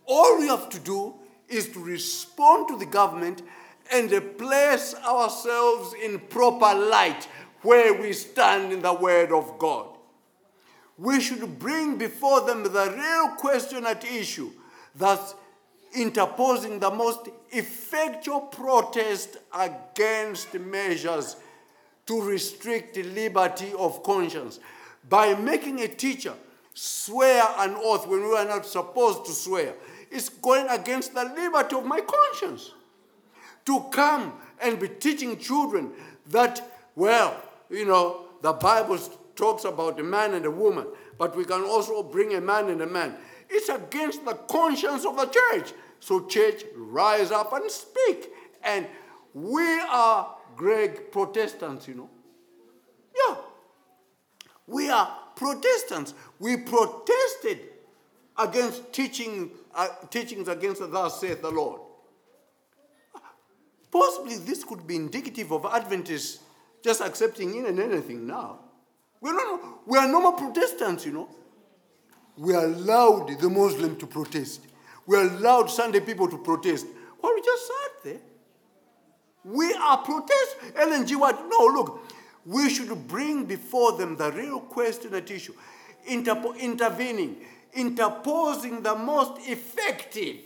All 0.05 0.39
we 0.39 0.47
have 0.47 0.69
to 0.69 0.79
do 0.79 1.13
is 1.47 1.69
to 1.69 1.83
respond 1.83 2.67
to 2.69 2.77
the 2.77 2.85
government 2.85 3.43
and 3.91 4.09
place 4.37 4.95
ourselves 5.05 5.93
in 6.01 6.19
proper 6.19 6.73
light 6.73 7.27
where 7.61 7.93
we 7.93 8.13
stand 8.13 8.71
in 8.71 8.81
the 8.81 8.93
Word 8.93 9.31
of 9.31 9.59
God. 9.59 9.97
We 11.01 11.19
should 11.19 11.57
bring 11.57 11.97
before 11.97 12.41
them 12.41 12.61
the 12.61 12.93
real 12.95 13.35
question 13.35 13.87
at 13.87 14.05
issue, 14.05 14.51
thus 14.95 15.33
interposing 15.95 16.77
the 16.77 16.91
most 16.91 17.27
effectual 17.49 18.41
protest 18.41 19.37
against 19.51 20.53
measures 20.53 21.37
to 22.05 22.21
restrict 22.21 22.97
liberty 22.97 23.73
of 23.79 24.03
conscience 24.03 24.59
by 25.09 25.33
making 25.33 25.79
a 25.79 25.87
teacher 25.87 26.33
swear 26.75 27.43
an 27.57 27.73
oath 27.77 28.05
when 28.07 28.21
we 28.21 28.35
are 28.37 28.45
not 28.45 28.67
supposed 28.67 29.25
to 29.25 29.31
swear. 29.31 29.73
It's 30.11 30.29
going 30.29 30.67
against 30.69 31.15
the 31.15 31.23
liberty 31.23 31.75
of 31.75 31.85
my 31.85 32.01
conscience. 32.01 32.73
To 33.65 33.85
come 33.91 34.33
and 34.61 34.79
be 34.79 34.87
teaching 34.87 35.37
children 35.39 35.93
that, 36.27 36.61
well, 36.95 37.41
you 37.71 37.85
know, 37.85 38.25
the 38.43 38.53
Bible 38.53 38.99
talks 39.41 39.65
about 39.65 39.99
a 39.99 40.03
man 40.03 40.35
and 40.35 40.45
a 40.45 40.51
woman, 40.51 40.85
but 41.17 41.35
we 41.35 41.43
can 41.43 41.63
also 41.63 42.03
bring 42.03 42.35
a 42.35 42.39
man 42.39 42.69
and 42.69 42.79
a 42.83 42.85
man. 42.85 43.15
It's 43.49 43.69
against 43.69 44.23
the 44.23 44.35
conscience 44.35 45.03
of 45.03 45.17
the 45.17 45.25
church. 45.25 45.73
So, 45.99 46.27
church, 46.27 46.63
rise 46.75 47.31
up 47.31 47.51
and 47.53 47.69
speak. 47.69 48.29
And 48.63 48.85
we 49.33 49.63
are 49.89 50.35
Greg 50.55 51.11
Protestants, 51.11 51.87
you 51.87 51.95
know. 51.95 52.09
Yeah. 53.15 53.35
We 54.67 54.89
are 54.91 55.17
Protestants. 55.35 56.13
We 56.37 56.57
protested 56.57 57.61
against 58.37 58.93
teaching, 58.93 59.49
uh, 59.73 59.87
teachings 60.11 60.49
against 60.49 60.81
thus 60.91 61.19
saith 61.19 61.41
the 61.41 61.49
Lord. 61.49 61.81
Possibly 63.91 64.37
this 64.37 64.63
could 64.63 64.85
be 64.85 64.95
indicative 64.95 65.51
of 65.51 65.65
Adventists 65.65 66.39
just 66.83 67.01
accepting 67.01 67.55
in 67.55 67.65
and 67.65 67.79
anything 67.79 68.27
now. 68.27 68.59
We're, 69.21 69.33
not, 69.33 69.87
we 69.87 69.97
are 69.99 70.07
normal 70.07 70.33
Protestants, 70.33 71.05
you 71.05 71.11
know. 71.13 71.29
We 72.37 72.55
allowed 72.55 73.39
the 73.39 73.49
Muslim 73.49 73.95
to 73.97 74.07
protest. 74.07 74.61
We 75.05 75.17
allowed 75.17 75.69
Sunday 75.69 75.99
people 75.99 76.27
to 76.27 76.37
protest. 76.37 76.87
Well, 77.21 77.33
we 77.35 77.41
just 77.41 77.67
sat 77.67 78.03
there. 78.03 78.21
We 79.43 79.73
are 79.73 79.97
protest. 79.99 80.55
Ellen 80.75 81.05
G. 81.05 81.15
White, 81.15 81.37
no, 81.47 81.65
look, 81.65 82.07
we 82.45 82.69
should 82.69 83.07
bring 83.07 83.45
before 83.45 83.97
them 83.97 84.17
the 84.17 84.31
real 84.31 84.59
question 84.59 85.13
at 85.13 85.29
issue, 85.29 85.53
Interpo- 86.09 86.59
intervening, 86.59 87.37
interposing 87.73 88.81
the 88.81 88.95
most 88.95 89.47
effective, 89.47 90.37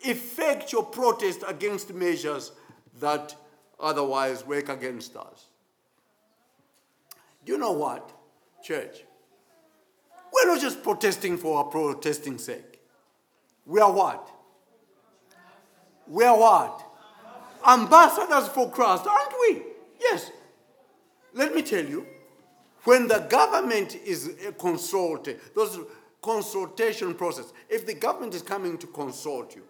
effectual 0.00 0.84
protest 0.84 1.44
against 1.46 1.92
measures 1.92 2.52
that 3.00 3.34
otherwise 3.78 4.46
work 4.46 4.70
against 4.70 5.16
us. 5.16 5.46
You 7.46 7.56
know 7.56 7.72
what, 7.72 8.12
church? 8.62 9.04
We're 10.32 10.52
not 10.52 10.60
just 10.60 10.82
protesting 10.82 11.38
for 11.38 11.58
our 11.58 11.64
protesting 11.64 12.38
sake. 12.38 12.80
We 13.64 13.80
are 13.80 13.92
what? 13.92 14.28
We 16.08 16.24
are 16.24 16.36
what? 16.36 16.82
Ambassadors 17.66 18.48
for 18.48 18.70
Christ, 18.70 19.06
aren't 19.06 19.32
we? 19.40 19.62
Yes. 20.00 20.30
Let 21.32 21.54
me 21.54 21.62
tell 21.62 21.84
you, 21.84 22.06
when 22.84 23.08
the 23.08 23.20
government 23.28 23.96
is 23.96 24.28
uh, 24.46 24.52
consulted, 24.52 25.40
those 25.54 25.78
consultation 26.22 27.14
process, 27.14 27.52
if 27.68 27.86
the 27.86 27.94
government 27.94 28.34
is 28.34 28.42
coming 28.42 28.78
to 28.78 28.86
consult 28.88 29.54
you, 29.54 29.62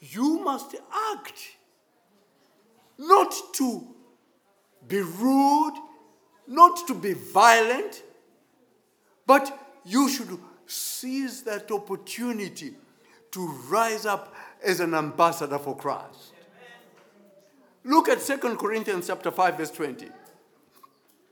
you 0.00 0.40
must 0.42 0.74
act. 1.14 1.56
Not 2.98 3.34
to 3.54 3.86
be 4.88 5.00
rude, 5.00 5.74
not 6.46 6.86
to 6.86 6.94
be 6.94 7.12
violent, 7.12 8.02
but 9.26 9.58
you 9.84 10.08
should 10.08 10.38
seize 10.66 11.42
that 11.42 11.70
opportunity 11.70 12.74
to 13.32 13.46
rise 13.68 14.06
up 14.06 14.34
as 14.62 14.80
an 14.80 14.94
ambassador 14.94 15.58
for 15.58 15.76
Christ. 15.76 16.32
Look 17.84 18.08
at 18.08 18.20
2 18.20 18.56
Corinthians 18.56 19.06
chapter 19.06 19.30
5 19.30 19.58
verse 19.58 19.70
20. 19.70 20.08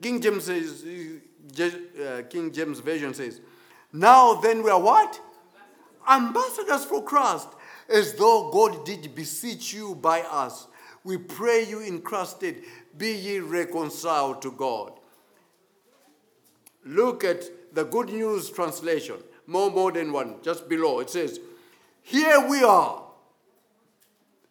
King 0.01 0.21
James 0.21 0.43
says, 0.45 0.85
uh, 0.85 2.21
King 2.29 2.51
James 2.51 2.79
version 2.79 3.13
says, 3.13 3.41
"Now 3.91 4.35
then 4.35 4.63
we 4.63 4.69
are 4.69 4.79
what? 4.79 5.19
Ambassadors 6.07 6.85
for 6.85 7.03
Christ, 7.03 7.47
as 7.89 8.13
though 8.13 8.51
God 8.51 8.85
did 8.85 9.15
beseech 9.15 9.73
you 9.73 9.95
by 9.95 10.21
us. 10.21 10.67
We 11.03 11.17
pray 11.17 11.63
you 11.63 11.79
in 11.79 12.01
Christ, 12.01 12.43
be 12.97 13.15
ye 13.15 13.39
reconciled 13.39 14.41
to 14.43 14.51
God." 14.51 14.99
Look 16.85 17.23
at 17.23 17.43
the 17.73 17.83
Good 17.83 18.09
News 18.09 18.49
translation, 18.51 19.17
more 19.47 19.71
modern 19.71 20.13
one, 20.13 20.35
just 20.43 20.69
below. 20.69 20.99
It 20.99 21.09
says, 21.09 21.39
Here 22.03 22.47
we 22.47 22.63
are. 22.63 23.03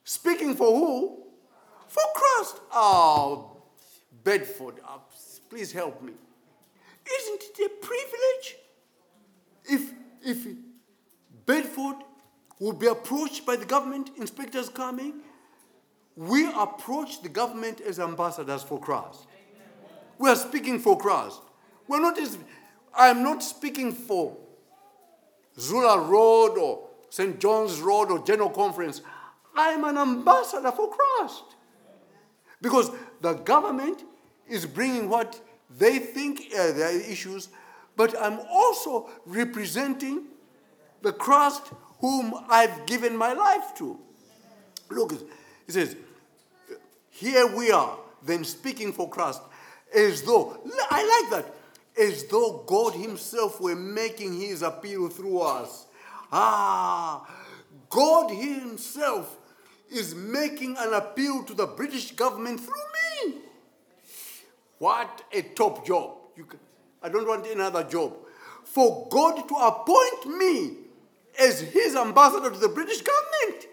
Speaking 0.03 0.55
for 0.55 0.67
who? 0.67 1.23
For 1.87 2.03
Christ. 2.15 2.61
Oh, 2.73 3.63
Bedford, 4.25 4.81
uh, 4.87 4.99
please 5.49 5.71
help 5.73 6.03
me. 6.03 6.13
Isn't 7.21 7.43
it 7.43 7.67
a 7.67 7.87
privilege 7.87 8.57
if, 9.65 9.93
if 10.25 10.57
Bedford 11.47 11.97
would 12.59 12.79
be 12.79 12.87
approached 12.87 13.47
by 13.47 13.57
the 13.57 13.65
government, 13.65 14.11
inspectors 14.17 14.69
coming? 14.69 15.21
We 16.17 16.51
approach 16.53 17.23
the 17.23 17.29
government 17.29 17.81
as 17.81 18.01
ambassadors 18.01 18.63
for 18.63 18.81
Christ. 18.81 19.27
We 20.19 20.31
are 20.31 20.37
speaking 20.37 20.79
for 20.79 20.99
Christ. 20.99 21.41
We're 21.89 22.01
not 22.01 22.19
I'm 22.97 23.23
not 23.23 23.43
speaking 23.43 23.93
for 23.93 24.37
Zula 25.59 26.01
Road 26.01 26.59
or 26.59 26.89
St. 27.11 27.39
John's 27.41 27.81
Road 27.81 28.11
or 28.11 28.25
General 28.25 28.51
Conference. 28.51 29.03
I'm 29.55 29.85
an 29.85 29.99
ambassador 29.99 30.73
for 30.73 30.91
Christ. 30.91 31.45
Because 32.61 32.91
the 33.21 33.35
government 33.35 34.03
is 34.49 34.67
bringing 34.67 35.09
what 35.09 35.41
they 35.79 35.99
think 35.99 36.53
are 36.59 36.73
their 36.73 36.99
issues, 37.01 37.49
but 37.97 38.21
I'm 38.21 38.41
also 38.51 39.11
representing 39.27 40.25
the 41.03 41.13
Christ 41.13 41.73
whom 42.01 42.35
I've 42.49 42.87
given 42.87 43.17
my 43.17 43.33
life 43.33 43.75
to. 43.77 43.99
Look, 44.91 45.13
He 45.67 45.73
says, 45.73 45.97
Here 47.11 47.47
we 47.47 47.71
are, 47.71 47.97
then 48.25 48.45
speaking 48.45 48.93
for 48.93 49.09
Christ, 49.09 49.41
as 49.95 50.23
though, 50.23 50.59
I 50.91 51.29
like 51.31 51.45
that, 51.45 51.55
as 52.01 52.25
though 52.25 52.65
God 52.67 52.95
Himself 52.95 53.61
were 53.61 53.77
making 53.77 54.41
His 54.41 54.63
appeal 54.63 55.09
through 55.09 55.41
us. 55.41 55.87
Ah, 56.33 57.27
God 57.89 58.31
Himself 58.31 59.39
is 59.91 60.15
making 60.15 60.77
an 60.79 60.93
appeal 60.93 61.45
to 61.45 61.55
the 61.55 61.67
British 61.67 62.13
government 62.13 62.61
through 62.61 62.75
me. 62.75 63.35
What 64.79 65.23
a 65.33 65.43
top 65.43 65.87
job. 65.87 66.17
Can, 66.37 66.59
I 67.03 67.09
don't 67.09 67.27
want 67.27 67.47
another 67.47 67.85
job. 67.85 68.17
For 68.65 69.07
God 69.11 69.49
to 69.49 69.55
appoint 69.55 70.39
me 70.39 70.77
as 71.41 71.61
his 71.61 71.95
ambassador 71.95 72.51
to 72.51 72.59
the 72.59 72.69
British 72.69 73.03
government. 73.03 73.67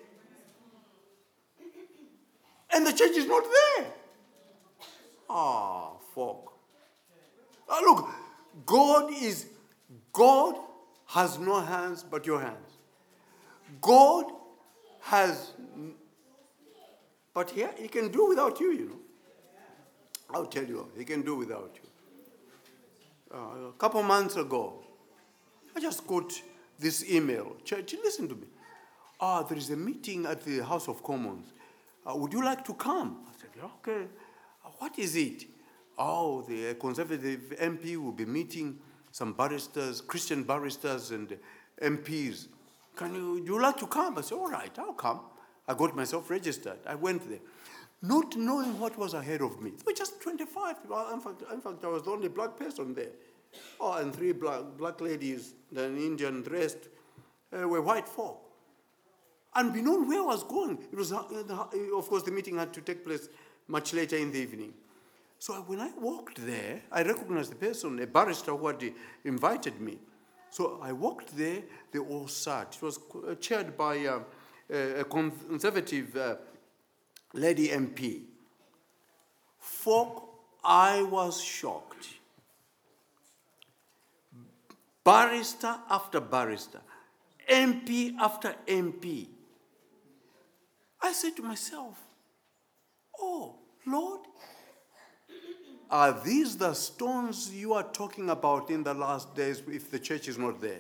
And 2.74 2.86
the 2.86 2.94
church 2.94 3.12
is 3.12 3.26
not 3.26 3.44
there. 3.44 3.88
Ah, 5.30 5.92
folk. 6.14 6.51
Ah, 7.74 7.80
look, 7.86 8.10
God 8.66 9.14
is, 9.14 9.46
God 10.12 10.56
has 11.08 11.40
no 11.40 11.62
hands 11.62 12.04
but 12.04 12.26
your 12.26 12.42
hands. 12.42 12.78
God 13.80 14.26
has, 15.00 15.54
but 17.34 17.50
here 17.50 17.72
he 17.78 17.88
can 17.88 18.10
do 18.12 18.28
without 18.28 18.60
you, 18.60 18.72
you 18.74 18.86
know. 18.88 19.00
I'll 20.34 20.46
tell 20.46 20.66
you, 20.66 20.90
he 20.98 21.06
can 21.06 21.22
do 21.22 21.36
without 21.36 21.78
you. 21.82 21.90
Uh, 23.34 23.70
a 23.70 23.74
couple 23.78 24.04
months 24.04 24.36
ago, 24.36 24.84
I 25.74 25.80
just 25.80 26.06
got 26.06 26.34
this 26.78 27.10
email. 27.10 27.56
Church, 27.64 27.96
listen 28.04 28.28
to 28.28 28.36
me. 28.36 28.48
Ah, 29.20 29.44
there 29.44 29.58
is 29.58 29.70
a 29.70 29.78
meeting 29.78 30.26
at 30.26 30.44
the 30.44 30.60
House 30.60 30.90
of 30.90 31.02
Commons. 31.04 31.54
Uh, 32.06 32.16
would 32.18 32.34
you 32.34 32.44
like 32.44 32.66
to 32.66 32.74
come? 32.74 33.20
I 33.30 33.40
said, 33.40 33.64
okay. 33.64 34.08
Uh, 34.66 34.70
what 34.80 35.00
is 35.00 35.16
it? 35.16 35.46
Oh, 35.98 36.42
the 36.42 36.76
Conservative 36.76 37.54
MP 37.60 37.98
will 37.98 38.12
be 38.12 38.26
meeting 38.26 38.80
some 39.12 39.34
barristers, 39.34 40.02
Christian 40.02 40.44
barristers 40.44 41.12
and 41.12 41.38
MPs. 41.82 42.48
Can 42.96 43.14
you, 43.14 43.44
you 43.46 43.62
like 43.62 43.78
to 43.78 43.88
come? 43.88 44.18
I 44.18 44.22
said, 44.22 44.36
all 44.36 44.50
right, 44.50 44.72
I'll 44.80 44.94
come. 44.94 45.22
I 45.68 45.74
got 45.74 45.96
myself 45.96 46.30
registered. 46.30 46.80
I 46.86 46.96
went 46.96 47.28
there 47.30 47.40
not 48.02 48.36
knowing 48.36 48.80
what 48.80 48.98
was 48.98 49.14
ahead 49.14 49.42
of 49.42 49.62
me. 49.62 49.72
There 49.72 49.84
were 49.86 49.94
just 49.94 50.22
25 50.22 50.82
people. 50.82 51.08
In 51.14 51.20
fact, 51.20 51.44
in 51.54 51.62
fact, 51.62 51.84
I 51.84 51.88
was 51.88 52.04
the 52.04 52.12
only 52.12 52.30
black 52.30 52.58
person 52.58 52.94
there. 52.94 53.12
Oh, 53.80 53.94
and 53.94 54.14
three 54.14 54.32
black, 54.32 54.62
black 54.78 55.02
ladies, 55.02 55.54
then 55.72 55.98
Indian 55.98 56.42
dressed, 56.42 56.90
uh, 57.54 57.68
were 57.68 57.82
white 57.82 58.08
folk. 58.08 58.40
Unbeknown 59.54 60.08
where 60.08 60.20
I 60.20 60.26
was 60.26 60.44
going. 60.44 60.80
It 60.92 60.96
was, 60.96 61.12
uh, 61.12 61.22
of 61.96 62.08
course, 62.08 62.24
the 62.24 62.32
meeting 62.32 62.58
had 62.58 62.74
to 62.74 62.82
take 62.82 63.04
place 63.04 63.28
much 63.68 63.94
later 63.94 64.16
in 64.16 64.32
the 64.32 64.40
evening. 64.40 64.74
So 65.42 65.56
when 65.66 65.80
I 65.80 65.90
walked 65.98 66.46
there, 66.46 66.84
I 66.92 67.02
recognized 67.02 67.50
the 67.52 67.56
person, 67.56 68.00
a 68.00 68.06
barrister 68.06 68.56
who 68.56 68.68
had 68.68 68.94
invited 69.26 69.82
me. 69.82 69.98
So 70.52 70.80
I 70.84 70.92
walked 70.92 71.36
there, 71.36 71.64
they 71.92 71.98
all 71.98 72.28
sat. 72.28 72.76
It 72.76 72.84
was 72.84 73.00
uh, 73.28 73.34
chaired 73.40 73.76
by 73.76 74.06
uh, 74.06 74.20
a 74.70 75.04
conservative 75.04 76.16
uh, 76.16 76.36
Lady 77.34 77.70
MP. 77.70 78.22
Folk, 79.58 80.30
I 80.64 81.02
was 81.02 81.42
shocked. 81.42 82.08
Barrister 85.04 85.76
after 85.90 86.22
barrister, 86.22 86.82
MP 87.50 88.16
after 88.20 88.54
MP. 88.68 89.26
I 91.02 91.12
said 91.14 91.36
to 91.38 91.42
myself, 91.42 92.00
Oh, 93.20 93.56
Lord, 93.88 94.20
are 95.92 96.14
these 96.24 96.58
the 96.58 96.74
stones 96.74 97.54
you 97.54 97.74
are 97.74 97.84
talking 97.84 98.30
about 98.30 98.70
in 98.70 98.84
the 98.84 98.94
last 98.94 99.36
days 99.36 99.62
if 99.68 99.92
the 99.92 100.00
church 100.00 100.28
is 100.28 100.38
not 100.38 100.62
there? 100.62 100.80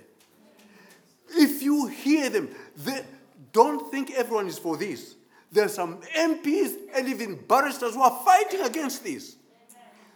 If 1.29 1.61
you 1.61 1.87
hear 1.87 2.29
them, 2.29 2.49
they, 2.77 3.03
don't 3.51 3.91
think 3.91 4.11
everyone 4.11 4.47
is 4.47 4.57
for 4.57 4.77
this. 4.77 5.15
There 5.51 5.65
are 5.65 5.69
some 5.69 5.97
MPs 6.15 6.75
and 6.95 7.07
even 7.07 7.35
barristers 7.35 7.93
who 7.93 8.01
are 8.01 8.21
fighting 8.23 8.61
against 8.61 9.03
this. 9.03 9.35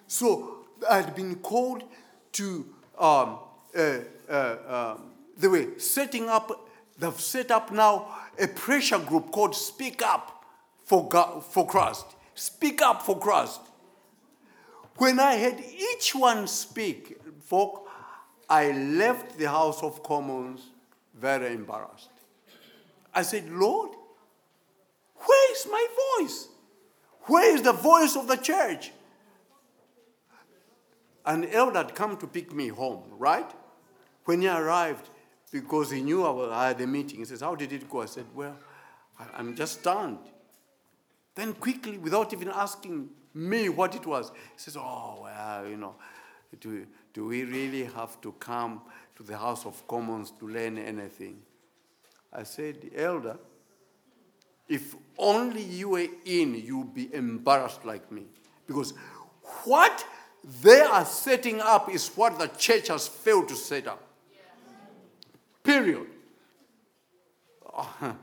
So 0.07 0.65
I 0.89 0.97
had 0.97 1.15
been 1.15 1.35
called 1.35 1.83
to, 2.33 2.65
um, 2.97 3.39
uh, 3.77 3.97
uh, 4.29 4.55
um, 4.67 5.11
they 5.37 5.47
were 5.47 5.77
setting 5.77 6.29
up, 6.29 6.69
they've 6.97 7.19
set 7.19 7.51
up 7.51 7.71
now 7.71 8.07
a 8.39 8.47
pressure 8.47 8.99
group 8.99 9.31
called 9.31 9.55
Speak 9.55 10.01
Up 10.01 10.45
for, 10.85 11.07
God, 11.09 11.43
for 11.43 11.67
Christ. 11.67 12.05
Speak 12.35 12.81
Up 12.81 13.01
for 13.01 13.19
Christ. 13.19 13.59
When 14.97 15.19
I 15.19 15.33
had 15.33 15.59
each 15.59 16.15
one 16.15 16.47
speak, 16.47 17.17
folk, 17.41 17.89
I 18.49 18.71
left 18.71 19.37
the 19.37 19.49
House 19.49 19.83
of 19.83 20.01
Commons 20.03 20.61
very 21.13 21.53
embarrassed. 21.53 22.09
I 23.13 23.21
said, 23.23 23.49
Lord, 23.49 23.91
where 25.15 25.51
is 25.51 25.67
my 25.69 25.87
voice? 26.19 26.47
Where 27.23 27.55
is 27.55 27.61
the 27.61 27.73
voice 27.73 28.15
of 28.15 28.27
the 28.27 28.35
church? 28.35 28.91
An 31.25 31.45
elder 31.45 31.79
had 31.79 31.95
come 31.95 32.17
to 32.17 32.27
pick 32.27 32.53
me 32.53 32.67
home, 32.67 33.03
right? 33.17 33.49
When 34.25 34.41
he 34.41 34.47
arrived, 34.47 35.09
because 35.51 35.91
he 35.91 36.01
knew 36.01 36.25
I 36.25 36.67
had 36.67 36.81
a 36.81 36.87
meeting, 36.87 37.19
he 37.19 37.25
says, 37.25 37.41
How 37.41 37.55
did 37.55 37.73
it 37.73 37.89
go? 37.89 38.01
I 38.01 38.05
said, 38.05 38.25
Well, 38.33 38.55
I'm 39.33 39.55
just 39.55 39.79
stunned. 39.79 40.19
Then 41.33 41.53
quickly, 41.53 41.97
without 41.97 42.31
even 42.33 42.49
asking 42.49 43.09
me 43.35 43.69
what 43.69 43.95
it 43.95 44.05
was, 44.05 44.31
he 44.53 44.57
says, 44.57 44.77
Oh, 44.77 45.19
well, 45.23 45.67
you 45.67 45.77
know, 45.77 45.95
do, 46.59 46.85
do 47.13 47.25
we 47.25 47.43
really 47.43 47.83
have 47.83 48.19
to 48.21 48.31
come 48.33 48.81
to 49.15 49.23
the 49.23 49.37
House 49.37 49.65
of 49.65 49.85
Commons 49.87 50.31
to 50.39 50.47
learn 50.47 50.77
anything? 50.77 51.41
I 52.31 52.43
said, 52.43 52.77
Elder, 52.95 53.37
if 54.67 54.95
only 55.17 55.61
you 55.61 55.89
were 55.89 56.07
in, 56.25 56.55
you'd 56.55 56.93
be 56.93 57.13
embarrassed 57.13 57.85
like 57.85 58.11
me. 58.11 58.23
Because 58.65 58.93
what 59.63 60.05
they 60.61 60.81
are 60.81 61.05
setting 61.05 61.61
up 61.61 61.93
is 61.93 62.07
what 62.15 62.39
the 62.39 62.47
church 62.47 62.87
has 62.87 63.07
failed 63.07 63.47
to 63.49 63.55
set 63.55 63.87
up. 63.87 64.01
Period. 65.63 66.07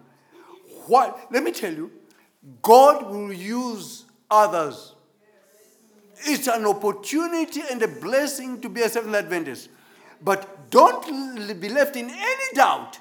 what, 0.86 1.28
let 1.30 1.42
me 1.42 1.52
tell 1.52 1.72
you, 1.72 1.90
God 2.60 3.10
will 3.10 3.32
use 3.32 4.04
others. 4.30 4.94
It's 6.24 6.46
an 6.46 6.66
opportunity 6.66 7.62
and 7.70 7.82
a 7.82 7.88
blessing 7.88 8.60
to 8.60 8.68
be 8.68 8.82
a 8.82 8.88
Seventh 8.88 9.14
Adventist. 9.14 9.68
But 10.22 10.70
don't 10.70 11.04
be 11.60 11.68
left 11.68 11.96
in 11.96 12.08
any 12.10 12.54
doubt 12.54 12.98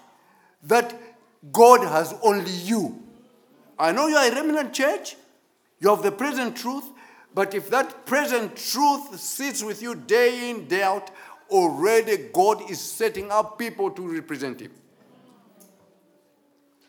that 0.63 0.99
God 1.51 1.81
has 1.81 2.13
only 2.21 2.51
you. 2.51 3.01
I 3.77 3.91
know 3.91 4.07
you 4.07 4.15
are 4.15 4.27
a 4.27 4.35
remnant 4.35 4.73
church, 4.73 5.15
you 5.79 5.89
have 5.89 6.03
the 6.03 6.11
present 6.11 6.55
truth, 6.55 6.85
but 7.33 7.55
if 7.55 7.69
that 7.69 8.05
present 8.05 8.55
truth 8.55 9.19
sits 9.19 9.63
with 9.63 9.81
you 9.81 9.95
day 9.95 10.49
in, 10.49 10.67
day 10.67 10.83
out, 10.83 11.09
already 11.49 12.29
God 12.33 12.69
is 12.69 12.79
setting 12.79 13.31
up 13.31 13.57
people 13.57 13.89
to 13.91 14.07
represent 14.07 14.59
Him. 14.59 14.71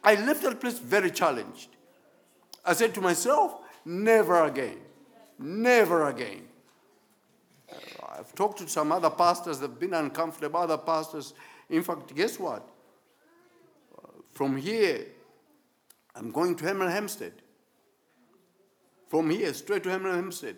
I 0.04 0.16
left 0.16 0.42
that 0.42 0.60
place 0.60 0.78
very 0.78 1.10
challenged. 1.10 1.68
I 2.64 2.74
said 2.74 2.94
to 2.94 3.00
myself, 3.00 3.54
never 3.84 4.44
again. 4.44 4.78
Never 5.42 6.08
again. 6.08 6.42
I've 8.16 8.34
talked 8.34 8.58
to 8.58 8.68
some 8.68 8.92
other 8.92 9.10
pastors 9.10 9.58
that 9.58 9.70
have 9.70 9.80
been 9.80 9.94
uncomfortable, 9.94 10.60
other 10.60 10.78
pastors. 10.78 11.34
In 11.68 11.82
fact, 11.82 12.14
guess 12.14 12.38
what? 12.38 12.68
From 14.32 14.56
here, 14.56 15.06
I'm 16.14 16.30
going 16.30 16.54
to 16.56 16.64
Hemel 16.64 16.90
Hempstead. 16.90 17.32
From 19.08 19.30
here, 19.30 19.52
straight 19.52 19.82
to 19.82 19.88
Hemel 19.88 20.14
Hempstead. 20.14 20.56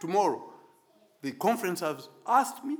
Tomorrow, 0.00 0.42
the 1.22 1.32
conference 1.32 1.80
has 1.80 2.08
asked 2.26 2.64
me 2.64 2.76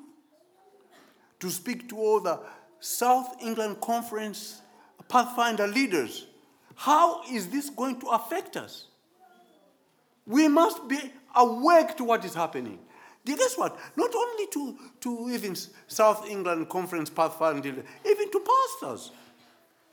to 1.40 1.50
speak 1.50 1.88
to 1.88 1.98
all 1.98 2.20
the 2.20 2.40
South 2.81 3.37
England 3.42 3.81
Conference 3.81 4.61
Pathfinder 5.09 5.66
leaders. 5.66 6.26
How 6.74 7.22
is 7.31 7.48
this 7.48 7.68
going 7.70 8.00
to 8.00 8.09
affect 8.09 8.57
us? 8.57 8.87
We 10.26 10.48
must 10.48 10.88
be 10.88 11.12
awake 11.37 11.97
to 11.97 12.05
what 12.05 12.25
is 12.25 12.35
happening. 12.35 12.79
Guess 13.25 13.57
what? 13.57 13.79
Not 13.97 14.14
only 14.14 14.47
to, 14.49 14.77
to 15.01 15.31
even 15.31 15.57
South 15.87 16.29
England 16.29 16.68
Conference 16.68 17.09
Pathfinder, 17.09 17.85
even 18.05 18.31
to 18.31 18.40
pastors. 18.81 19.12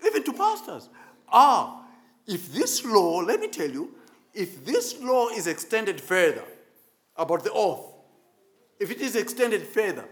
Even 0.06 0.24
to 0.24 0.34
pastors. 0.34 0.90
Ah, 1.32 1.86
if 2.26 2.52
this 2.54 2.84
law, 2.86 3.20
let 3.20 3.40
me 3.40 3.48
tell 3.48 3.70
you, 3.70 3.94
if 4.34 4.66
this 4.66 5.00
law 5.02 5.30
is 5.30 5.48
extended 5.48 6.00
further 6.00 6.44
about 7.18 7.44
the 7.44 7.52
oath, 7.52 7.94
if 8.80 8.90
it 8.90 9.02
is 9.02 9.16
extended 9.16 9.64
further 9.64 10.06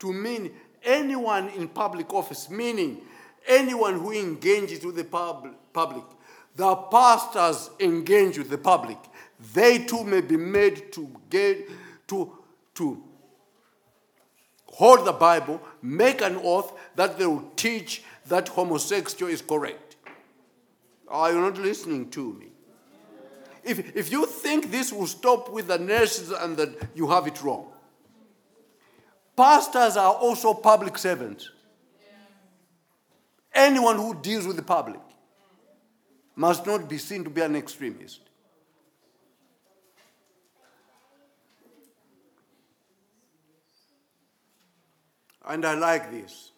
to 0.00 0.12
mean 0.12 0.50
anyone 0.82 1.48
in 1.50 1.68
public 1.68 2.12
office, 2.12 2.50
meaning 2.50 3.00
anyone 3.46 3.98
who 3.98 4.12
engages 4.12 4.84
with 4.84 4.96
the 4.96 5.04
pub- 5.04 5.54
public, 5.72 6.04
the 6.56 6.74
pastors 6.74 7.70
engage 7.78 8.36
with 8.36 8.50
the 8.50 8.58
public, 8.58 8.98
they 9.54 9.78
too 9.84 10.04
may 10.04 10.20
be 10.20 10.36
made 10.36 10.92
to 10.92 11.08
get 11.30 11.68
to 12.08 12.32
to 12.74 13.02
hold 14.66 15.04
the 15.04 15.12
Bible, 15.12 15.60
make 15.82 16.22
an 16.22 16.36
oath 16.42 16.72
that 16.94 17.18
they 17.18 17.26
will 17.26 17.50
teach 17.56 18.02
that 18.26 18.48
homosexual 18.48 19.30
is 19.32 19.42
correct. 19.42 19.96
Are 21.08 21.32
you 21.32 21.40
not 21.40 21.58
listening 21.58 22.10
to 22.10 22.34
me? 22.34 22.46
If, 23.64 23.96
if 23.96 24.12
you 24.12 24.24
think 24.26 24.70
this 24.70 24.92
will 24.92 25.06
stop 25.06 25.50
with 25.50 25.66
the 25.66 25.78
nurses 25.78 26.30
and 26.30 26.56
that 26.56 26.70
you 26.94 27.08
have 27.08 27.26
it 27.26 27.42
wrong. 27.42 27.66
Pastors 29.36 29.96
are 29.96 30.14
also 30.14 30.54
public 30.54 30.96
servants. 30.96 31.50
Anyone 33.52 33.96
who 33.96 34.14
deals 34.14 34.46
with 34.46 34.56
the 34.56 34.62
public 34.62 35.00
must 36.36 36.64
not 36.66 36.88
be 36.88 36.98
seen 36.98 37.24
to 37.24 37.30
be 37.30 37.40
an 37.40 37.56
extremist. 37.56 38.27
And 45.48 45.64
I 45.64 45.74
like 45.74 46.10
this. 46.10 46.52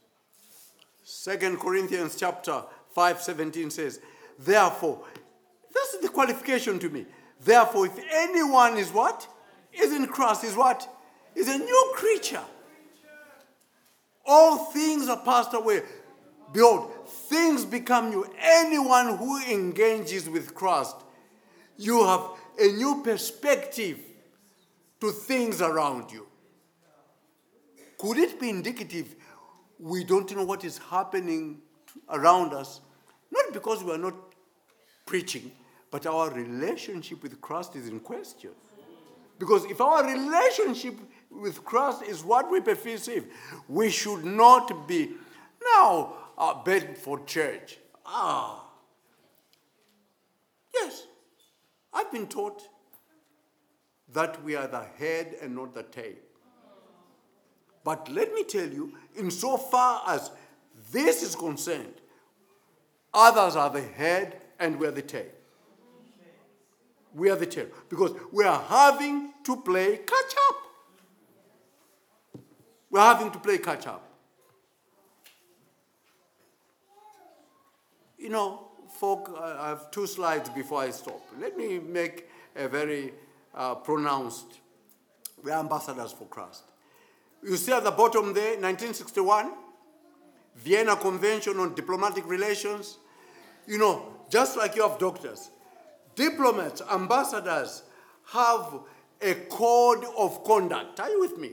Second 1.04 1.60
Corinthians 1.60 2.16
chapter 2.16 2.62
5, 2.94 3.22
17 3.22 3.70
says, 3.70 4.00
Therefore, 4.38 5.04
this 5.72 5.94
is 5.94 6.00
the 6.00 6.08
qualification 6.08 6.78
to 6.80 6.88
me. 6.88 7.06
Therefore, 7.40 7.86
if 7.86 7.98
anyone 8.12 8.76
is 8.76 8.92
what? 8.92 9.26
Is 9.72 9.92
in 9.92 10.06
Christ, 10.08 10.44
is 10.44 10.56
what? 10.56 10.88
Is 11.34 11.48
a 11.48 11.58
new 11.58 11.92
creature. 11.94 12.42
All 14.26 14.66
things 14.66 15.08
are 15.08 15.20
passed 15.24 15.54
away. 15.54 15.82
Behold, 16.52 16.92
things 17.06 17.64
become 17.64 18.10
new. 18.10 18.26
Anyone 18.40 19.16
who 19.16 19.40
engages 19.42 20.28
with 20.28 20.54
Christ, 20.54 20.96
you 21.76 22.04
have 22.04 22.22
a 22.58 22.72
new 22.72 23.02
perspective 23.04 24.00
to 25.00 25.12
things 25.12 25.62
around 25.62 26.10
you. 26.10 26.26
Could 28.00 28.16
it 28.16 28.40
be 28.40 28.48
indicative 28.48 29.14
we 29.78 30.04
don't 30.04 30.34
know 30.34 30.44
what 30.44 30.64
is 30.64 30.78
happening 30.78 31.60
around 32.08 32.54
us? 32.54 32.80
Not 33.30 33.52
because 33.52 33.84
we 33.84 33.92
are 33.92 33.98
not 33.98 34.14
preaching, 35.04 35.52
but 35.90 36.06
our 36.06 36.30
relationship 36.30 37.22
with 37.22 37.38
Christ 37.42 37.76
is 37.76 37.88
in 37.88 38.00
question. 38.00 38.52
Because 39.38 39.66
if 39.66 39.82
our 39.82 40.02
relationship 40.02 40.94
with 41.30 41.62
Christ 41.62 42.02
is 42.02 42.24
what 42.24 42.50
we 42.50 42.62
perceive, 42.62 43.26
we 43.68 43.90
should 43.90 44.24
not 44.24 44.88
be 44.88 45.10
now 45.76 46.14
uh, 46.38 46.64
for 46.94 47.22
church. 47.26 47.76
Ah. 48.06 48.64
Yes, 50.72 51.06
I've 51.92 52.10
been 52.10 52.28
taught 52.28 52.66
that 54.14 54.42
we 54.42 54.56
are 54.56 54.66
the 54.66 54.84
head 54.98 55.36
and 55.42 55.54
not 55.54 55.74
the 55.74 55.82
tail. 55.82 56.16
But 57.84 58.08
let 58.10 58.32
me 58.34 58.44
tell 58.44 58.68
you, 58.68 58.92
insofar 59.16 60.02
as 60.06 60.30
this 60.92 61.22
is 61.22 61.34
concerned, 61.34 61.94
others 63.12 63.56
are 63.56 63.70
the 63.70 63.80
head 63.80 64.40
and 64.58 64.78
we 64.78 64.86
are 64.86 64.90
the 64.90 65.02
tail. 65.02 65.26
We 67.14 67.30
are 67.30 67.36
the 67.36 67.46
tail 67.46 67.66
because 67.88 68.12
we 68.30 68.44
are 68.44 68.62
having 68.62 69.32
to 69.44 69.56
play 69.56 69.96
catch 69.96 70.34
up. 70.48 70.56
We're 72.90 73.00
having 73.00 73.30
to 73.30 73.38
play 73.38 73.58
catch 73.58 73.86
up. 73.86 74.06
You 78.18 78.28
know, 78.28 78.68
folk, 78.98 79.34
I 79.40 79.70
have 79.70 79.90
two 79.90 80.06
slides 80.06 80.50
before 80.50 80.82
I 80.82 80.90
stop. 80.90 81.20
Let 81.40 81.56
me 81.56 81.78
make 81.78 82.28
a 82.54 82.68
very 82.68 83.14
uh, 83.54 83.76
pronounced. 83.76 84.60
We 85.42 85.50
are 85.50 85.60
ambassadors 85.60 86.12
for 86.12 86.26
Christ. 86.26 86.64
You 87.42 87.56
see 87.56 87.72
at 87.72 87.84
the 87.84 87.90
bottom 87.90 88.34
there, 88.34 88.58
1961, 88.60 89.52
Vienna 90.56 90.96
Convention 90.96 91.58
on 91.58 91.74
Diplomatic 91.74 92.28
Relations. 92.28 92.98
You 93.66 93.78
know, 93.78 94.06
just 94.30 94.56
like 94.56 94.76
you 94.76 94.82
have 94.86 94.98
doctors, 94.98 95.50
diplomats, 96.14 96.82
ambassadors 96.90 97.82
have 98.32 98.80
a 99.20 99.34
code 99.48 100.04
of 100.16 100.44
conduct. 100.44 101.00
Are 101.00 101.10
you 101.10 101.20
with 101.20 101.38
me? 101.38 101.52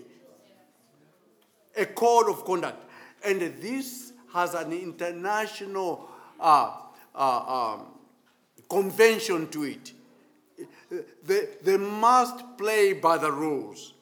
A 1.76 1.86
code 1.86 2.30
of 2.30 2.44
conduct. 2.46 2.84
And 3.24 3.42
this 3.42 4.14
has 4.34 4.54
an 4.54 4.72
international 4.72 6.10
uh, 6.40 6.76
uh, 7.16 7.74
um, 7.74 7.88
convention 8.70 9.48
to 9.50 9.64
it. 9.64 9.94
They, 11.24 11.48
they 11.64 11.78
must 11.78 12.58
play 12.58 12.94
by 12.94 13.18
the 13.18 13.32
rules. 13.32 13.94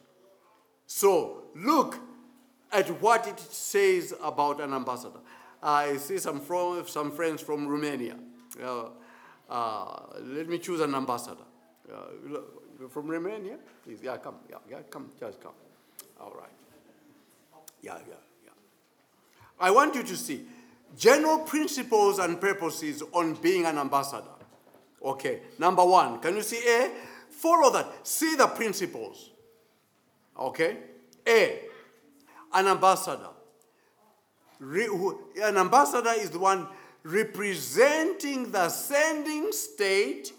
So, 0.85 1.44
look 1.55 1.99
at 2.71 2.89
what 3.01 3.27
it 3.27 3.39
says 3.39 4.13
about 4.21 4.61
an 4.61 4.73
ambassador. 4.73 5.19
I 5.63 5.97
see 5.97 6.17
some, 6.17 6.39
from, 6.41 6.85
some 6.87 7.11
friends 7.11 7.41
from 7.41 7.67
Romania. 7.67 8.15
Uh, 8.61 8.89
uh, 9.49 9.99
let 10.21 10.47
me 10.47 10.59
choose 10.59 10.81
an 10.81 10.93
ambassador. 10.93 11.43
Uh, 11.91 12.39
from 12.89 13.07
Romania? 13.07 13.57
Please, 13.83 13.99
yeah, 14.03 14.17
come. 14.17 14.35
Yeah, 14.49 14.57
yeah, 14.69 14.77
come, 14.89 15.09
just 15.19 15.41
come. 15.41 15.53
All 16.19 16.33
right. 16.37 16.49
Yeah, 17.81 17.97
yeah, 18.07 18.15
yeah. 18.43 18.51
I 19.59 19.71
want 19.71 19.95
you 19.95 20.03
to 20.03 20.15
see 20.15 20.45
general 20.97 21.39
principles 21.39 22.19
and 22.19 22.39
purposes 22.39 23.01
on 23.13 23.35
being 23.35 23.65
an 23.65 23.77
ambassador. 23.77 24.23
Okay, 25.03 25.41
number 25.59 25.85
one, 25.85 26.19
can 26.19 26.35
you 26.35 26.41
see 26.41 26.57
A? 26.67 26.89
Follow 27.29 27.71
that. 27.71 28.07
See 28.07 28.35
the 28.35 28.47
principles. 28.47 29.31
Okay? 30.37 30.77
A, 31.27 31.59
an 32.53 32.67
ambassador. 32.67 33.29
Re, 34.59 34.85
who, 34.85 35.19
an 35.41 35.57
ambassador 35.57 36.13
is 36.17 36.29
the 36.29 36.39
one 36.39 36.67
representing 37.03 38.51
the 38.51 38.69
sending 38.69 39.51
state 39.51 40.33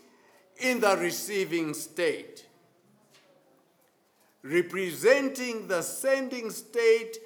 in 0.59 0.81
the 0.81 0.97
receiving 0.97 1.75
state. 1.75 2.47
Representing 4.43 5.69
the 5.69 5.83
sending 5.83 6.51
state 6.51 7.19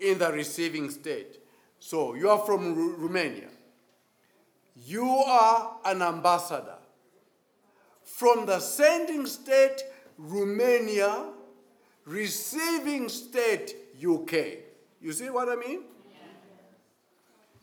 in 0.00 0.18
the 0.18 0.30
receiving 0.32 0.90
state. 0.90 1.40
So 1.78 2.14
you 2.14 2.28
are 2.28 2.38
from 2.38 2.74
Ru- 2.74 2.96
Romania. 2.96 3.48
You 4.84 5.08
are 5.08 5.78
an 5.84 6.02
ambassador. 6.02 6.76
From 8.04 8.46
the 8.46 8.60
sending 8.60 9.26
state, 9.26 9.82
Romania, 10.18 11.32
receiving 12.06 13.08
state 13.08 13.74
UK. 13.96 14.32
You 15.00 15.12
see 15.12 15.28
what 15.28 15.48
I 15.48 15.56
mean? 15.56 15.82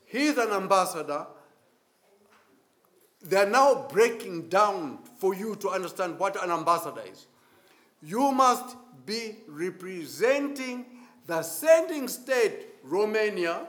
He's 0.05 0.37
an 0.37 0.51
ambassador. 0.51 1.25
They're 3.23 3.49
now 3.49 3.87
breaking 3.89 4.49
down 4.49 4.99
for 5.17 5.33
you 5.33 5.55
to 5.55 5.69
understand 5.69 6.19
what 6.19 6.41
an 6.43 6.51
ambassador 6.51 7.01
is. 7.09 7.25
You 8.01 8.31
must 8.31 8.75
be 9.05 9.37
representing 9.47 10.85
the 11.25 11.41
sending 11.41 12.07
state, 12.09 12.67
Romania, 12.83 13.65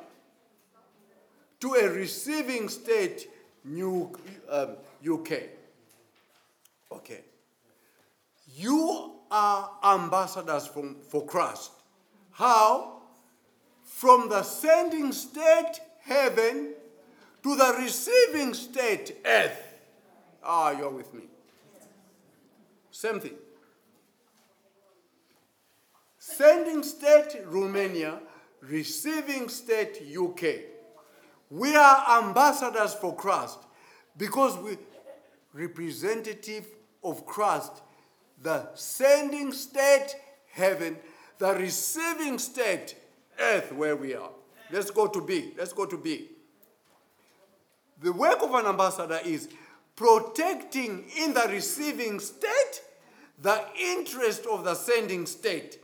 to 1.61 1.75
a 1.75 1.89
receiving 1.89 2.69
state, 2.69 3.31
New, 3.65 4.13
um, 4.51 4.77
UK. 5.03 5.45
Okay. 6.93 7.21
You 8.55 9.13
are 9.35 9.69
ambassadors 9.83 10.69
from, 10.69 10.95
for 11.09 11.27
Christ. 11.27 11.73
How? 12.31 13.03
From 13.83 14.29
the 14.29 14.45
sending 14.45 15.11
state, 15.11 15.81
heaven, 16.03 16.75
to 17.43 17.57
the 17.57 17.75
receiving 17.81 18.55
state, 18.55 19.17
earth. 19.27 19.75
Ah, 20.41 20.71
you're 20.71 20.91
with 20.91 21.13
me. 21.13 21.25
Same 22.93 23.19
thing. 23.19 23.35
Sending 26.17 26.85
state, 26.85 27.43
Romania, 27.47 28.21
receiving 28.61 29.49
state, 29.49 30.01
UK. 30.17 30.45
We 31.51 31.75
are 31.75 32.23
ambassadors 32.23 32.95
for 32.95 33.17
Christ 33.17 33.59
because 34.17 34.57
we 34.59 34.79
representative 35.53 36.67
of 37.03 37.27
Christ 37.27 37.83
the 38.45 38.69
sending 38.75 39.53
state, 39.53 40.15
heaven, 40.53 40.99
the 41.39 41.55
receiving 41.55 42.39
state, 42.39 42.95
earth, 43.41 43.73
where 43.73 43.97
we 43.97 44.15
are. 44.15 44.31
Let's 44.71 44.91
go 44.91 45.07
to 45.09 45.21
B. 45.21 45.55
Let's 45.57 45.73
go 45.73 45.87
to 45.87 45.97
B. 45.97 46.29
The 48.03 48.13
work 48.13 48.43
of 48.43 48.55
an 48.55 48.67
ambassador 48.67 49.19
is 49.25 49.49
protecting 49.97 51.07
in 51.19 51.33
the 51.33 51.47
receiving 51.49 52.21
state 52.21 52.83
the 53.41 53.65
interest 53.81 54.45
of 54.47 54.63
the 54.65 54.75
sending 54.75 55.25
state 55.27 55.81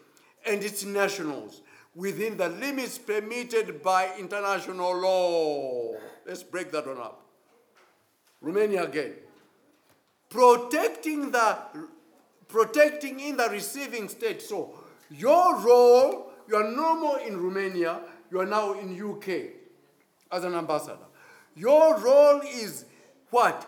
and 0.47 0.63
its 0.63 0.85
nationals 0.85 1.63
within 1.95 2.37
the 2.37 2.49
limits 2.49 2.99
permitted 2.99 3.83
by 3.83 4.11
international 4.19 5.01
law. 5.01 5.95
Let's 6.27 6.43
break 6.43 6.71
that 6.73 6.87
one 6.87 6.99
up. 6.99 7.23
Romania 8.43 8.85
again. 8.85 9.15
Protecting 10.29 11.31
the 11.31 11.59
protecting 12.51 13.21
in 13.21 13.37
the 13.37 13.49
receiving 13.49 14.09
state. 14.09 14.43
So 14.43 14.75
your 15.11 15.61
role, 15.61 16.33
you 16.49 16.57
are 16.57 16.71
no 16.71 16.99
more 16.99 17.21
in 17.21 17.41
Romania, 17.41 18.01
you 18.31 18.41
are 18.41 18.47
now 18.47 18.79
in 18.79 19.01
UK 19.01 19.29
as 20.31 20.45
an 20.45 20.55
ambassador. 20.55 20.99
Your 21.55 21.99
role 21.99 22.41
is 22.41 22.85
what? 23.31 23.67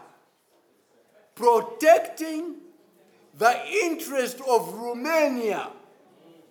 Protecting 1.34 2.56
the 3.38 3.66
interest 3.84 4.40
of 4.48 4.72
Romania 4.74 5.70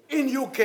in 0.10 0.36
UK, 0.36 0.60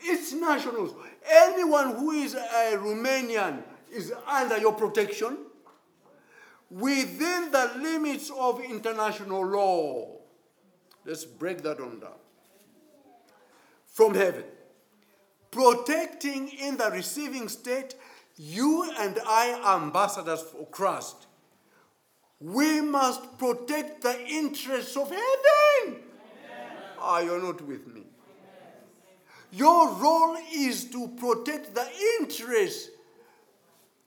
its 0.00 0.32
nationals. 0.32 0.94
Anyone 1.30 1.96
who 1.96 2.12
is 2.12 2.34
a 2.34 2.76
Romanian 2.76 3.62
is 3.90 4.12
under 4.26 4.58
your 4.58 4.72
protection 4.72 5.38
within 6.70 7.50
the 7.50 7.72
limits 7.78 8.30
of 8.36 8.60
international 8.60 9.44
law. 9.46 10.18
Let's 11.08 11.24
break 11.24 11.62
that 11.62 11.80
on 11.80 12.00
down. 12.00 12.20
From 13.86 14.14
heaven. 14.14 14.44
Protecting 15.50 16.50
in 16.50 16.76
the 16.76 16.90
receiving 16.90 17.48
state, 17.48 17.94
you 18.36 18.92
and 18.98 19.18
I, 19.26 19.74
ambassadors 19.74 20.42
for 20.42 20.66
Christ, 20.66 21.26
we 22.38 22.82
must 22.82 23.38
protect 23.38 24.02
the 24.02 24.20
interests 24.26 24.98
of 24.98 25.08
heaven. 25.08 26.02
Ah, 26.98 27.20
you're 27.20 27.42
not 27.42 27.62
with 27.62 27.86
me. 27.86 28.02
Your 29.50 29.90
role 29.94 30.36
is 30.52 30.84
to 30.90 31.08
protect 31.16 31.74
the 31.74 31.88
interests. 32.20 32.90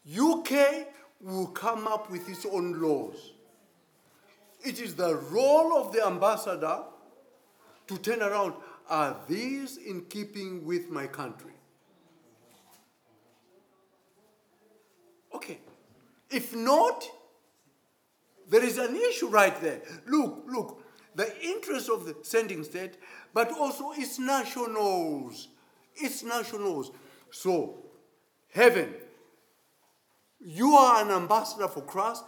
UK 0.07 0.87
will 1.19 1.47
come 1.47 1.87
up 1.87 2.11
with 2.11 2.29
its 2.29 2.45
own 2.45 2.79
laws. 2.79 3.31
It 4.63 4.79
is 4.79 4.93
the 4.93 5.15
role 5.15 5.75
of 5.75 5.91
the 5.91 6.05
ambassador 6.05 6.83
to 7.87 7.97
turn 7.97 8.21
around. 8.21 8.53
Are 8.89 9.17
these 9.27 9.77
in 9.77 10.01
keeping 10.05 10.65
with 10.65 10.89
my 10.89 11.07
country? 11.07 11.53
Okay. 15.33 15.59
If 16.29 16.55
not, 16.55 17.05
there 18.49 18.63
is 18.63 18.77
an 18.77 18.95
issue 18.95 19.29
right 19.29 19.59
there. 19.61 19.81
Look, 20.05 20.43
look, 20.47 20.83
the 21.15 21.41
interest 21.41 21.89
of 21.89 22.05
the 22.05 22.15
sending 22.21 22.63
state, 22.63 22.97
but 23.33 23.51
also 23.51 23.91
its 23.91 24.19
nationals. 24.19 25.49
Its 25.95 26.23
nationals. 26.23 26.91
So, 27.31 27.77
heaven, 28.53 28.93
you 30.39 30.73
are 30.73 31.03
an 31.03 31.11
ambassador 31.11 31.67
for 31.67 31.81
Christ. 31.81 32.25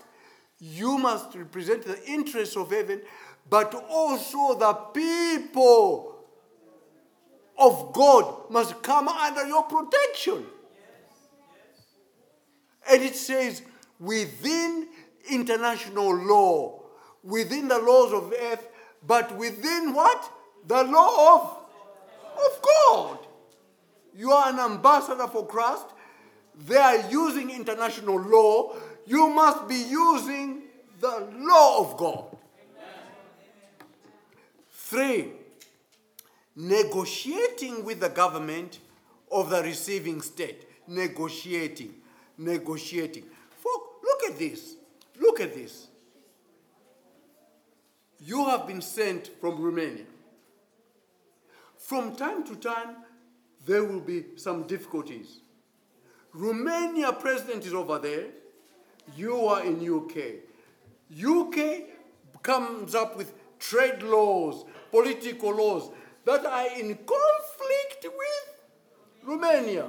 You 0.59 0.97
must 0.97 1.35
represent 1.35 1.83
the 1.83 2.01
interests 2.05 2.55
of 2.55 2.71
heaven, 2.71 3.01
but 3.49 3.73
also 3.89 4.57
the 4.57 4.73
people 4.93 6.13
of 7.57 7.93
God 7.93 8.49
must 8.49 8.81
come 8.81 9.07
under 9.07 9.47
your 9.47 9.63
protection. 9.63 10.45
And 12.89 13.01
it 13.01 13.15
says, 13.15 13.61
within 13.99 14.87
international 15.29 16.15
law, 16.15 16.83
within 17.23 17.67
the 17.67 17.79
laws 17.79 18.11
of 18.11 18.33
earth, 18.33 18.67
but 19.05 19.35
within 19.37 19.93
what? 19.93 20.29
The 20.67 20.83
law 20.83 21.35
of, 21.35 21.57
of 22.37 22.61
God. 22.61 23.19
You 24.15 24.31
are 24.31 24.49
an 24.49 24.59
ambassador 24.59 25.27
for 25.27 25.45
Christ. 25.47 25.85
They 26.67 26.77
are 26.77 27.09
using 27.09 27.49
international 27.49 28.19
law. 28.19 28.75
You 29.05 29.29
must 29.29 29.67
be 29.67 29.75
using 29.75 30.63
the 30.99 31.27
law 31.35 31.79
of 31.79 31.97
God. 31.97 32.37
Three, 34.93 35.31
negotiating 36.55 37.83
with 37.83 37.99
the 37.99 38.09
government 38.09 38.77
of 39.31 39.49
the 39.49 39.63
receiving 39.63 40.21
state. 40.21 40.67
Negotiating. 40.87 41.95
Negotiating. 42.37 43.23
Look 43.65 44.23
at 44.29 44.37
this. 44.37 44.75
Look 45.19 45.41
at 45.41 45.55
this. 45.55 45.87
You 48.19 48.45
have 48.45 48.67
been 48.67 48.83
sent 48.83 49.31
from 49.41 49.59
Romania. 49.63 50.05
From 51.79 52.15
time 52.15 52.43
to 52.43 52.55
time, 52.55 52.97
there 53.65 53.83
will 53.83 53.99
be 53.99 54.25
some 54.35 54.67
difficulties. 54.67 55.39
Romania 56.33 57.13
president 57.13 57.65
is 57.65 57.73
over 57.73 57.97
there. 57.97 58.25
You 59.17 59.43
are 59.47 59.63
in 59.63 59.81
UK. 59.81 60.35
UK 61.11 61.81
comes 62.43 62.93
up 62.93 63.17
with 63.17 63.33
trade 63.63 64.03
laws, 64.03 64.65
political 64.93 65.55
laws 65.55 65.89
that 66.23 66.45
are 66.45 66.67
in 66.79 66.95
conflict 66.95 68.03
with 68.03 69.23
Romania. 69.23 69.87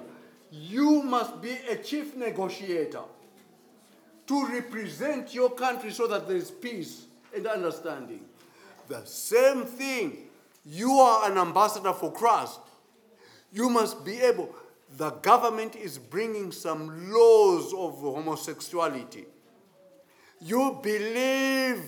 You 0.51 1.03
must 1.03 1.43
be 1.43 1.53
a 1.69 1.77
chief 1.77 2.17
negotiator 2.17 3.03
to 4.27 4.47
represent 4.47 5.35
your 5.35 5.51
country 5.51 5.91
so 5.91 6.07
that 6.07 6.27
there 6.27 6.39
is 6.39 6.51
peace 6.51 7.05
and 7.37 7.47
understanding. 7.47 8.21
The 8.89 9.05
same 9.05 9.65
thing. 9.65 10.17
You 10.65 10.93
are 10.93 11.31
an 11.31 11.37
ambassador 11.37 11.93
for 11.93 12.11
Christ. 12.11 12.61
You 13.53 13.69
must 13.69 14.07
be 14.07 14.21
able. 14.21 14.55
The 14.97 15.11
government 15.11 15.77
is 15.77 15.99
bringing 15.99 16.51
some 16.51 17.13
laws 17.13 17.75
of 17.75 17.99
homosexuality. 17.99 19.27
You 20.41 20.79
believe 20.83 21.83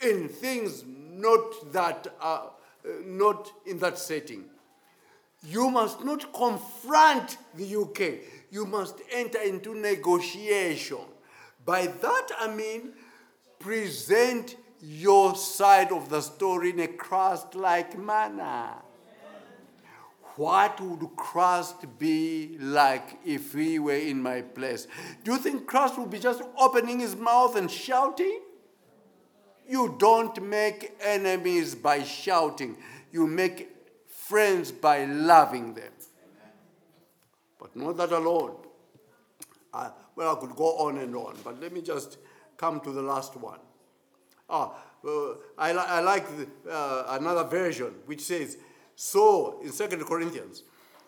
in 0.00 0.28
things 0.28 0.84
not 1.20 1.72
that 1.72 2.06
uh, 2.20 2.46
not 3.04 3.50
in 3.66 3.78
that 3.78 3.98
setting. 3.98 4.44
You 5.46 5.70
must 5.70 6.04
not 6.04 6.32
confront 6.32 7.36
the 7.54 7.76
UK. 7.76 8.24
You 8.50 8.66
must 8.66 8.96
enter 9.12 9.40
into 9.40 9.74
negotiation. 9.74 10.98
By 11.64 11.86
that 11.86 12.28
I 12.38 12.54
mean 12.54 12.92
present 13.58 14.56
your 14.80 15.34
side 15.34 15.90
of 15.90 16.08
the 16.10 16.20
story 16.20 16.70
in 16.70 16.80
a 16.80 16.88
Christ 16.88 17.54
like 17.54 17.98
manner. 17.98 18.70
What 20.36 20.80
would 20.80 21.16
Christ 21.16 21.86
be 21.98 22.56
like 22.58 23.18
if 23.24 23.52
he 23.52 23.78
were 23.78 23.92
in 23.92 24.20
my 24.20 24.42
place? 24.42 24.88
Do 25.22 25.32
you 25.32 25.38
think 25.38 25.66
Christ 25.66 25.96
would 25.96 26.10
be 26.10 26.18
just 26.18 26.42
opening 26.58 26.98
his 27.00 27.14
mouth 27.14 27.54
and 27.56 27.70
shouting? 27.70 28.40
You 29.68 29.96
don't 29.98 30.42
make 30.42 30.94
enemies 31.00 31.74
by 31.74 32.02
shouting, 32.02 32.76
you 33.10 33.26
make 33.26 33.70
friends 34.06 34.70
by 34.72 35.04
loving 35.04 35.74
them. 35.74 35.92
But 37.58 37.74
not 37.76 37.96
that 37.96 38.12
alone. 38.12 38.56
I, 39.72 39.90
well, 40.14 40.36
I 40.36 40.40
could 40.40 40.54
go 40.54 40.76
on 40.78 40.98
and 40.98 41.14
on, 41.16 41.36
but 41.42 41.60
let 41.60 41.72
me 41.72 41.80
just 41.80 42.18
come 42.56 42.80
to 42.80 42.92
the 42.92 43.02
last 43.02 43.36
one. 43.36 43.58
Ah, 44.48 44.74
uh, 45.06 45.34
I, 45.58 45.72
li- 45.72 45.78
I 45.78 46.00
like 46.00 46.26
the, 46.36 46.70
uh, 46.70 47.16
another 47.18 47.44
version 47.44 47.94
which 48.06 48.20
says, 48.20 48.58
so 48.94 49.60
in 49.62 49.72
Second 49.72 50.04
Corinthians, 50.04 50.62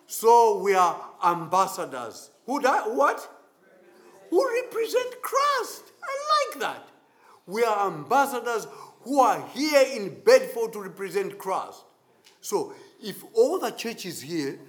so 0.07 0.59
we 0.59 0.73
are 0.73 0.99
ambassadors. 1.23 2.31
Who 2.45 2.59
that? 2.61 2.91
What? 2.93 3.29
Who 4.29 4.49
represent 4.63 5.21
Christ? 5.21 5.83
I 6.03 6.49
like 6.51 6.59
that. 6.61 6.87
We 7.47 7.63
are 7.63 7.87
ambassadors 7.87 8.67
who 9.01 9.21
are 9.21 9.43
here 9.53 9.83
in 9.95 10.21
Bedford 10.23 10.73
to 10.73 10.81
represent 10.81 11.37
Christ. 11.37 11.85
So 12.41 12.73
if 13.01 13.23
all 13.33 13.57
the 13.57 13.71
churches 13.71 14.21
here 14.21 14.59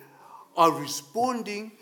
are 0.57 0.73
responding 0.73 1.73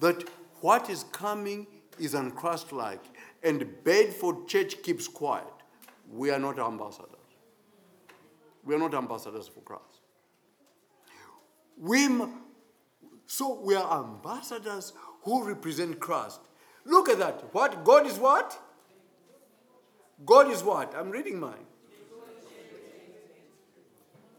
that 0.00 0.28
what 0.60 0.90
is 0.90 1.04
coming 1.12 1.66
is 1.98 2.14
unchrist-like, 2.14 3.02
and 3.44 3.66
Bedford 3.84 4.48
Church 4.48 4.82
keeps 4.82 5.06
quiet, 5.06 5.44
we 6.10 6.30
are 6.30 6.38
not 6.38 6.58
ambassadors. 6.58 7.10
We 8.64 8.74
are 8.74 8.78
not 8.78 8.94
ambassadors 8.94 9.46
for 9.46 9.60
Christ. 9.60 10.00
We, 11.76 12.08
so 13.26 13.60
we 13.60 13.74
are 13.74 14.04
ambassadors 14.04 14.94
who 15.22 15.44
represent 15.44 16.00
Christ. 16.00 16.40
Look 16.84 17.08
at 17.08 17.18
that. 17.18 17.54
What? 17.54 17.84
God 17.84 18.06
is 18.06 18.18
what? 18.18 18.58
God 20.24 20.50
is 20.50 20.62
what? 20.62 20.94
I'm 20.94 21.10
reading 21.10 21.40
mine. 21.40 21.66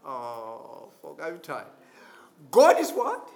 Oh, 0.04 0.88
fuck, 1.02 1.20
I'm 1.22 1.40
tired. 1.40 1.66
God 2.50 2.78
is 2.80 2.90
what? 2.92 3.28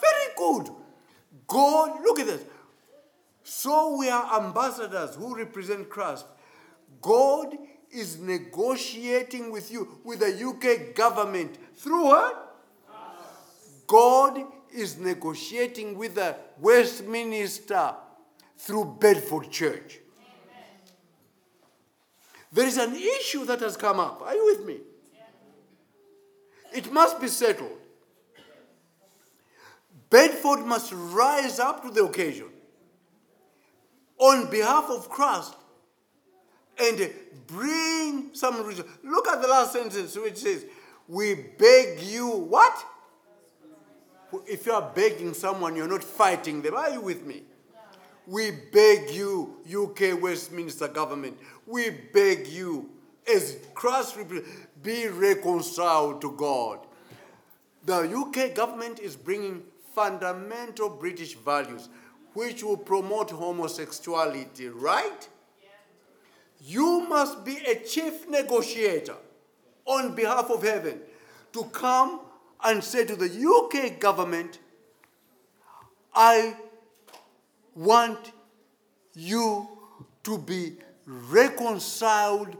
Very 0.00 0.34
good. 0.36 0.70
God, 1.46 2.00
look 2.02 2.20
at 2.20 2.26
this. 2.26 2.42
So 3.42 3.96
we 3.98 4.08
are 4.08 4.40
ambassadors 4.40 5.16
who 5.16 5.36
represent 5.36 5.88
Christ. 5.90 6.24
God 7.02 7.54
is 7.90 8.18
negotiating 8.18 9.50
with 9.50 9.70
you, 9.70 9.98
with 10.04 10.20
the 10.20 10.46
UK 10.46 10.94
government. 10.94 11.58
Through 11.76 12.04
what? 12.04 12.56
God 13.86 14.44
is 14.72 14.98
negotiating 14.98 15.98
with 15.98 16.14
the 16.14 16.36
Westminster 16.60 17.94
through 18.60 18.96
Bedford 19.00 19.50
Church. 19.50 19.98
There 22.52 22.66
is 22.66 22.76
an 22.76 22.94
issue 22.94 23.44
that 23.46 23.60
has 23.60 23.76
come 23.76 23.98
up. 23.98 24.22
Are 24.22 24.34
you 24.34 24.44
with 24.44 24.66
me? 24.66 24.78
It 26.74 26.92
must 26.92 27.20
be 27.20 27.28
settled. 27.28 27.78
Bedford 30.10 30.66
must 30.66 30.92
rise 30.92 31.58
up 31.58 31.82
to 31.84 31.90
the 31.90 32.04
occasion 32.04 32.48
on 34.18 34.50
behalf 34.50 34.90
of 34.90 35.08
Christ 35.08 35.54
and 36.78 37.10
bring 37.46 38.30
some 38.34 38.62
reason. 38.66 38.84
Look 39.04 39.28
at 39.28 39.40
the 39.40 39.48
last 39.48 39.72
sentence 39.72 40.16
which 40.16 40.38
says, 40.38 40.66
We 41.08 41.34
beg 41.34 42.02
you, 42.02 42.28
what? 42.28 42.84
If 44.46 44.66
you 44.66 44.72
are 44.72 44.92
begging 44.94 45.32
someone, 45.34 45.76
you're 45.76 45.88
not 45.88 46.04
fighting 46.04 46.62
them. 46.62 46.74
Are 46.74 46.90
you 46.90 47.00
with 47.00 47.24
me? 47.24 47.44
We 48.30 48.52
beg 48.52 49.10
you, 49.10 49.56
UK 49.66 50.22
Westminster 50.22 50.86
government, 50.86 51.36
we 51.66 51.90
beg 51.90 52.46
you, 52.46 52.88
as 53.28 53.56
Christ 53.74 54.16
be 54.84 55.08
reconciled 55.08 56.20
to 56.20 56.30
God. 56.36 56.86
The 57.86 58.08
UK 58.08 58.54
government 58.54 59.00
is 59.00 59.16
bringing 59.16 59.64
fundamental 59.96 60.90
British 60.90 61.34
values 61.34 61.88
which 62.34 62.62
will 62.62 62.76
promote 62.76 63.32
homosexuality, 63.32 64.68
right? 64.68 65.28
You 66.64 67.08
must 67.08 67.44
be 67.44 67.56
a 67.66 67.80
chief 67.82 68.28
negotiator 68.28 69.16
on 69.84 70.14
behalf 70.14 70.50
of 70.50 70.62
heaven 70.62 71.00
to 71.52 71.64
come 71.64 72.20
and 72.62 72.84
say 72.84 73.04
to 73.06 73.16
the 73.16 73.26
UK 73.26 73.98
government, 73.98 74.60
I 76.14 76.54
want 77.74 78.32
you 79.14 79.68
to 80.24 80.38
be 80.38 80.76
reconciled 81.06 82.56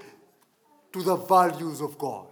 to 0.93 1.03
the 1.03 1.17
values 1.17 1.81
of 1.81 1.97
God. 1.99 2.27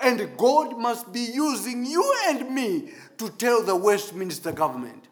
And 0.00 0.36
God 0.36 0.78
must 0.78 1.12
be 1.12 1.20
using 1.20 1.86
you 1.86 2.14
and 2.26 2.54
me 2.54 2.92
to 3.18 3.30
tell 3.30 3.62
the 3.62 3.74
Westminster 3.74 4.52
government 4.52 5.08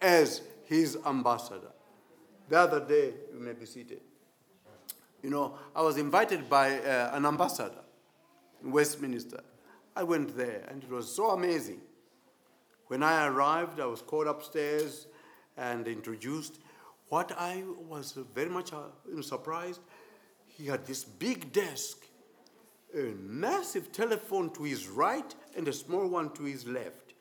as 0.00 0.42
his 0.64 0.96
ambassador. 1.04 1.72
The 2.48 2.58
other 2.58 2.80
day, 2.80 3.14
you 3.32 3.40
may 3.40 3.52
be 3.52 3.66
seated. 3.66 4.00
You 5.22 5.30
know, 5.30 5.54
I 5.74 5.82
was 5.82 5.98
invited 5.98 6.48
by 6.48 6.78
uh, 6.78 7.10
an 7.12 7.26
ambassador 7.26 7.82
in 8.62 8.70
Westminster. 8.70 9.42
I 9.94 10.02
went 10.02 10.36
there, 10.36 10.64
and 10.68 10.82
it 10.82 10.90
was 10.90 11.14
so 11.14 11.30
amazing. 11.30 11.80
When 12.86 13.02
I 13.02 13.26
arrived, 13.26 13.80
I 13.80 13.86
was 13.86 14.00
called 14.00 14.26
upstairs 14.26 15.06
and 15.56 15.86
introduced. 15.86 16.58
What 17.08 17.32
I 17.36 17.64
was 17.88 18.16
very 18.34 18.48
much 18.48 18.72
uh, 18.72 19.22
surprised, 19.22 19.80
he 20.46 20.66
had 20.66 20.86
this 20.86 21.04
big 21.04 21.52
desk, 21.52 22.04
a 22.94 23.14
massive 23.18 23.92
telephone 23.92 24.50
to 24.50 24.64
his 24.64 24.88
right, 24.88 25.34
and 25.56 25.66
a 25.68 25.72
small 25.72 26.06
one 26.06 26.30
to 26.34 26.44
his 26.44 26.66
left. 26.66 27.14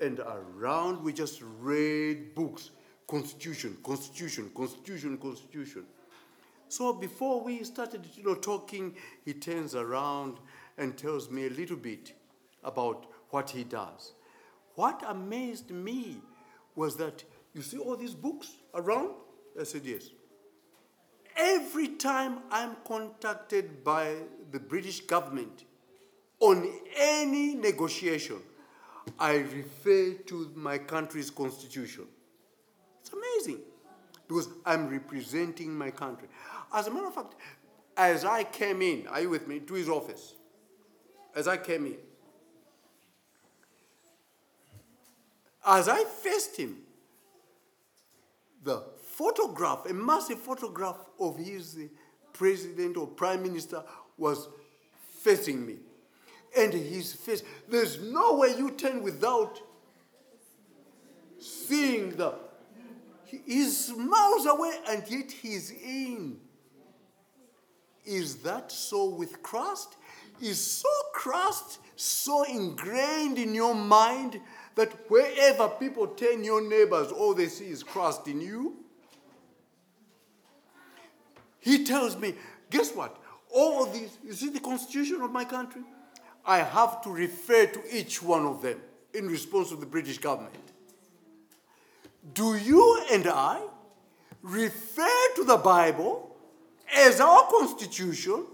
And 0.00 0.20
around, 0.20 1.02
we 1.02 1.12
just 1.12 1.42
read 1.60 2.34
books 2.34 2.70
Constitution, 3.06 3.76
Constitution, 3.82 4.50
Constitution, 4.54 5.18
Constitution. 5.18 5.84
So 6.68 6.92
before 6.92 7.42
we 7.42 7.64
started 7.64 8.06
you 8.14 8.22
know, 8.22 8.36
talking, 8.36 8.94
he 9.24 9.32
turns 9.32 9.74
around 9.74 10.38
and 10.78 10.96
tells 10.96 11.28
me 11.28 11.46
a 11.46 11.50
little 11.50 11.76
bit 11.76 12.12
about 12.62 13.06
what 13.30 13.50
he 13.50 13.64
does. 13.64 14.12
What 14.76 15.02
amazed 15.08 15.70
me 15.70 16.18
was 16.76 16.96
that 16.96 17.24
you 17.54 17.62
see 17.62 17.78
all 17.78 17.96
these 17.96 18.14
books 18.14 18.52
around? 18.74 19.10
I 19.58 19.64
said, 19.64 19.82
Yes. 19.84 20.10
Every 21.36 21.88
time 21.88 22.40
I'm 22.50 22.76
contacted 22.84 23.82
by 23.82 24.16
the 24.50 24.58
British 24.58 25.00
government 25.00 25.64
on 26.40 26.68
any 26.96 27.54
negotiation, 27.54 28.36
I 29.18 29.36
refer 29.36 30.12
to 30.26 30.52
my 30.54 30.78
country's 30.78 31.30
constitution. 31.30 32.04
It's 33.00 33.12
amazing 33.12 33.62
because 34.28 34.48
I'm 34.66 34.88
representing 34.88 35.76
my 35.76 35.90
country. 35.90 36.28
As 36.72 36.86
a 36.86 36.90
matter 36.90 37.06
of 37.06 37.14
fact, 37.14 37.34
as 37.96 38.24
I 38.24 38.44
came 38.44 38.82
in, 38.82 39.06
are 39.08 39.20
you 39.20 39.30
with 39.30 39.48
me, 39.48 39.60
to 39.60 39.74
his 39.74 39.88
office? 39.88 40.34
As 41.34 41.48
I 41.48 41.56
came 41.56 41.86
in, 41.86 41.96
as 45.66 45.88
I 45.88 46.04
faced 46.04 46.56
him, 46.56 46.78
the 48.62 48.82
photograph, 49.02 49.86
a 49.88 49.94
massive 49.94 50.38
photograph 50.38 50.98
of 51.18 51.38
his 51.38 51.78
president 52.32 52.96
or 52.96 53.06
prime 53.06 53.42
minister 53.42 53.82
was 54.16 54.48
facing 55.20 55.66
me. 55.66 55.76
And 56.56 56.72
his 56.72 57.12
face, 57.12 57.42
there's 57.68 58.00
no 58.00 58.36
way 58.36 58.54
you 58.56 58.72
turn 58.72 59.02
without 59.02 59.60
seeing 61.38 62.16
the. 62.16 62.34
He's 63.24 63.92
miles 63.96 64.46
away 64.46 64.72
and 64.88 65.04
yet 65.08 65.30
he's 65.30 65.70
in. 65.70 66.38
Is 68.04 68.36
that 68.36 68.72
so 68.72 69.08
with 69.08 69.40
Christ? 69.42 69.96
Is 70.40 70.58
so 70.58 70.88
Christ 71.12 71.78
so 71.94 72.42
ingrained 72.44 73.38
in 73.38 73.54
your 73.54 73.74
mind 73.74 74.40
that 74.80 74.92
wherever 75.10 75.68
people 75.68 76.06
turn 76.06 76.42
your 76.42 76.66
neighbors, 76.66 77.12
all 77.12 77.34
they 77.34 77.48
see 77.48 77.66
is 77.66 77.82
Christ 77.82 78.26
in 78.26 78.40
you? 78.40 78.76
He 81.58 81.84
tells 81.84 82.16
me, 82.16 82.34
guess 82.70 82.90
what? 82.94 83.14
All 83.52 83.84
of 83.84 83.92
these, 83.92 84.16
you 84.24 84.32
see 84.32 84.48
the 84.48 84.58
constitution 84.58 85.20
of 85.20 85.32
my 85.32 85.44
country? 85.44 85.82
I 86.46 86.60
have 86.60 87.02
to 87.02 87.10
refer 87.10 87.66
to 87.66 87.80
each 87.94 88.22
one 88.22 88.46
of 88.46 88.62
them 88.62 88.80
in 89.12 89.28
response 89.28 89.68
to 89.68 89.76
the 89.76 89.84
British 89.84 90.16
government. 90.16 90.54
Do 92.32 92.56
you 92.56 93.04
and 93.12 93.26
I 93.26 93.60
refer 94.42 95.34
to 95.36 95.44
the 95.44 95.58
Bible 95.58 96.34
as 96.90 97.20
our 97.20 97.42
constitution 97.50 98.46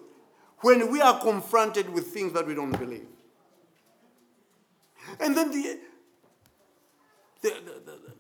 when 0.63 0.91
we 0.91 1.01
are 1.01 1.21
confronted 1.21 1.89
with 1.89 2.09
things 2.09 2.33
that 2.33 2.49
we 2.49 2.55
don't 2.55 2.77
believe. 2.77 3.07
And 5.21 5.37
then 5.37 5.53
the, 5.53 5.79
the, 7.51 7.81
the, 7.85 7.93
the 7.93 8.13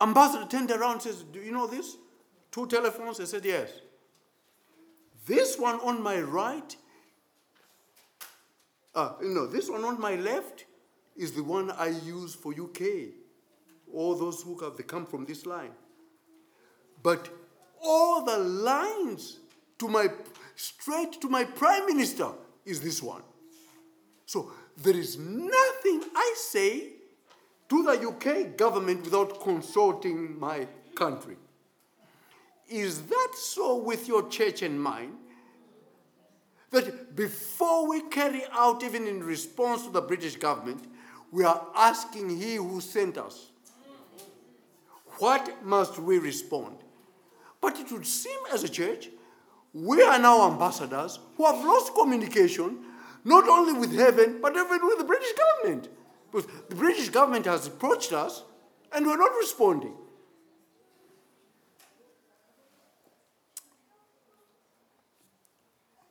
ambassador 0.00 0.46
turned 0.46 0.70
around 0.70 0.92
and 0.92 1.02
says, 1.02 1.22
Do 1.22 1.40
you 1.40 1.52
know 1.52 1.66
this? 1.66 1.96
Two 2.50 2.66
telephones? 2.66 3.20
I 3.20 3.24
said, 3.24 3.44
Yes. 3.44 3.70
This 5.26 5.58
one 5.58 5.76
on 5.80 6.02
my 6.02 6.20
right, 6.20 6.74
uh, 8.94 9.12
no, 9.20 9.46
this 9.46 9.68
one 9.68 9.84
on 9.84 10.00
my 10.00 10.14
left 10.14 10.64
is 11.16 11.32
the 11.32 11.42
one 11.42 11.70
I 11.72 11.88
use 11.88 12.34
for 12.34 12.52
UK. 12.52 13.12
All 13.92 14.14
those 14.14 14.42
who 14.42 14.58
have 14.60 14.76
they 14.76 14.84
come 14.84 15.04
from 15.04 15.26
this 15.26 15.44
line. 15.44 15.72
But 17.02 17.28
all 17.82 18.24
the 18.24 18.38
lines 18.38 19.38
to 19.78 19.88
my 19.88 20.08
straight 20.56 21.20
to 21.20 21.28
my 21.28 21.44
prime 21.44 21.86
minister 21.86 22.28
is 22.64 22.80
this 22.80 23.02
one. 23.02 23.22
So 24.26 24.52
there 24.76 24.96
is 24.96 25.18
nothing 25.18 26.02
I 26.14 26.34
say 26.36 26.92
to 27.68 27.82
the 27.82 28.08
UK 28.08 28.56
government 28.56 29.04
without 29.04 29.40
consulting 29.42 30.38
my 30.38 30.66
country. 30.94 31.36
Is 32.68 33.02
that 33.02 33.28
so 33.34 33.76
with 33.76 34.08
your 34.08 34.28
church 34.28 34.62
and 34.62 34.80
mine? 34.80 35.14
That 36.70 37.16
before 37.16 37.88
we 37.88 38.02
carry 38.02 38.42
out, 38.52 38.82
even 38.82 39.06
in 39.06 39.24
response 39.24 39.84
to 39.84 39.90
the 39.90 40.02
British 40.02 40.36
government, 40.36 40.84
we 41.30 41.44
are 41.44 41.66
asking 41.74 42.38
He 42.38 42.56
who 42.56 42.80
sent 42.80 43.16
us, 43.16 43.50
what 45.18 45.64
must 45.64 45.98
we 45.98 46.18
respond? 46.18 46.76
But 47.60 47.78
it 47.78 47.90
would 47.90 48.06
seem 48.06 48.38
as 48.52 48.64
a 48.64 48.68
church, 48.68 49.08
we 49.72 50.02
are 50.02 50.18
now 50.18 50.50
ambassadors 50.50 51.18
who 51.36 51.44
have 51.44 51.64
lost 51.64 51.94
communication, 51.94 52.78
not 53.24 53.48
only 53.48 53.72
with 53.72 53.94
heaven, 53.94 54.38
but 54.40 54.52
even 54.52 54.86
with 54.86 54.98
the 54.98 55.04
British 55.04 55.32
government. 55.32 55.88
The 56.32 56.74
British 56.74 57.08
government 57.08 57.46
has 57.46 57.66
approached 57.66 58.12
us 58.12 58.42
and 58.92 59.06
we're 59.06 59.16
not 59.16 59.32
responding. 59.38 59.94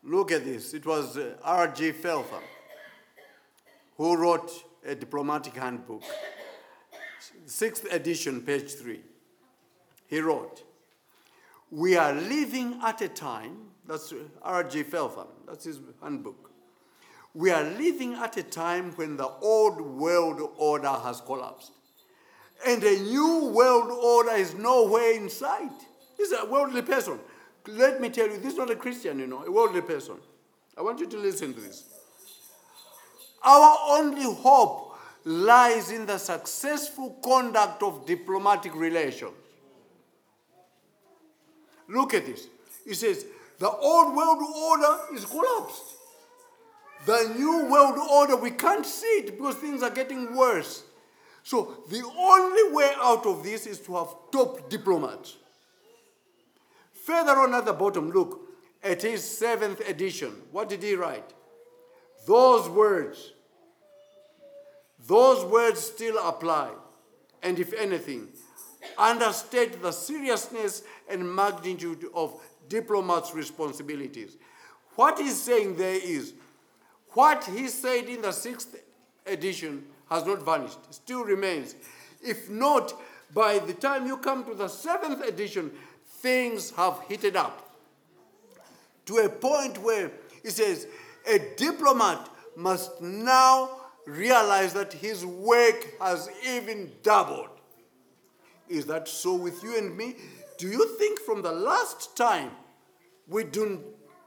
Look 0.04 0.32
at 0.32 0.46
this. 0.46 0.74
It 0.74 0.86
was 0.86 1.18
uh, 1.18 1.36
R.G. 1.44 1.92
Feltham 1.92 2.44
who 3.98 4.16
wrote 4.16 4.52
a 4.86 4.96
diplomatic 4.96 5.56
handbook, 5.56 6.04
sixth 7.46 7.92
edition, 7.92 8.42
page 8.42 8.74
three. 8.74 9.02
He 10.06 10.20
wrote, 10.20 10.64
we 11.70 11.98
are 11.98 12.14
living 12.14 12.80
at 12.84 13.02
a 13.02 13.10
time, 13.10 13.58
that's 13.86 14.14
R.G. 14.42 14.84
Feltham, 14.84 15.28
that's 15.46 15.66
his 15.66 15.80
handbook. 16.02 16.52
We 17.38 17.52
are 17.52 17.64
living 17.64 18.16
at 18.16 18.36
a 18.38 18.42
time 18.42 18.94
when 18.94 19.16
the 19.16 19.28
old 19.28 19.80
world 19.80 20.42
order 20.58 20.90
has 20.90 21.22
collapsed. 21.22 21.72
And 22.66 22.84
a 22.84 23.00
new 23.00 23.52
world 23.54 23.92
order 23.92 24.32
is 24.32 24.56
nowhere 24.56 25.12
in 25.12 25.30
sight. 25.30 25.70
This 26.18 26.32
is 26.32 26.40
a 26.40 26.48
worldly 26.48 26.82
person. 26.82 27.20
Let 27.68 28.02
me 28.02 28.10
tell 28.10 28.28
you, 28.28 28.38
this 28.38 28.54
is 28.54 28.58
not 28.58 28.72
a 28.72 28.76
Christian, 28.76 29.20
you 29.20 29.28
know, 29.28 29.44
a 29.46 29.52
worldly 29.52 29.82
person. 29.82 30.16
I 30.76 30.82
want 30.82 31.00
you 31.00 31.06
to 31.06 31.18
listen 31.18 31.54
to 31.54 31.62
this. 31.62 31.84
Our 33.44 33.78
only 34.00 34.24
hope 34.24 34.98
lies 35.24 35.92
in 35.92 36.08
the 36.08 36.18
successful 36.18 37.20
conduct 37.24 37.84
of 37.84 38.08
diplomatic 38.08 38.74
relations. 38.74 39.34
Look 41.88 42.16
at 42.16 42.26
this. 42.26 42.48
He 42.84 42.96
says, 42.96 43.28
the 43.60 43.70
old 43.70 44.16
world 44.16 44.40
order 44.42 44.98
is 45.14 45.24
collapsed. 45.24 45.97
The 47.06 47.34
new 47.38 47.66
world 47.66 47.98
order, 48.12 48.36
we 48.36 48.52
can't 48.52 48.86
see 48.86 49.06
it 49.06 49.38
because 49.38 49.56
things 49.56 49.82
are 49.84 49.90
getting 49.90 50.36
worse. 50.36 50.84
So 51.44 51.84
the 51.90 52.04
only 52.18 52.76
way 52.76 52.92
out 52.98 53.26
of 53.26 53.44
this 53.44 53.66
is 53.66 53.80
to 53.82 53.96
have 53.96 54.10
top 54.32 54.70
diplomats. 54.70 55.38
Further 57.06 57.32
on 57.32 57.54
at 57.54 57.66
the 57.66 57.72
bottom, 57.72 58.12
look, 58.12 58.42
at 58.84 59.02
his 59.02 59.24
seventh 59.24 59.80
edition, 59.88 60.34
what 60.52 60.70
did 60.70 60.84
he 60.84 60.96
write? 60.96 61.34
Those 62.26 62.68
words, 62.70 63.32
those 65.08 65.46
words 65.46 65.80
still 65.80 66.18
apply. 66.28 66.72
And 67.42 67.60
if 67.60 67.74
anything, 67.74 68.28
understate 68.98 69.82
the 69.82 69.92
seriousness 69.92 70.84
and 71.10 71.34
magnitude 71.34 72.06
of 72.14 72.42
diplomats' 72.68 73.34
responsibilities. 73.34 74.36
What 74.96 75.20
he's 75.20 75.42
saying 75.42 75.78
there 75.78 76.00
is 76.02 76.34
what 77.18 77.46
he 77.46 77.68
said 77.68 78.06
in 78.06 78.22
the 78.22 78.32
sixth 78.32 78.76
edition 79.26 79.84
has 80.08 80.24
not 80.24 80.44
vanished, 80.44 80.78
still 80.94 81.24
remains. 81.24 81.74
If 82.22 82.48
not, 82.48 82.94
by 83.34 83.58
the 83.58 83.74
time 83.74 84.06
you 84.06 84.18
come 84.18 84.46
to 84.46 84.54
the 84.54 84.68
seventh 84.68 85.24
edition, 85.26 85.72
things 86.22 86.70
have 86.76 87.02
heated 87.08 87.36
up 87.36 87.76
to 89.08 89.16
a 89.18 89.30
point 89.30 89.80
where 89.80 90.12
he 90.44 90.52
says 90.52 90.86
a 91.28 91.40
diplomat 91.58 92.30
must 92.56 93.02
now 93.02 93.72
realize 94.06 94.74
that 94.74 94.94
his 94.94 95.26
work 95.26 96.00
has 96.00 96.30
even 96.48 96.92
doubled. 97.02 97.50
Is 98.70 98.86
that 98.86 99.08
so 99.08 99.34
with 99.34 99.64
you 99.64 99.76
and 99.76 99.98
me? 99.98 100.18
Do 100.60 100.68
you 100.68 100.88
think 101.00 101.20
from 101.22 101.42
the 101.42 101.52
last 101.52 102.16
time 102.16 102.52
we, 103.28 103.44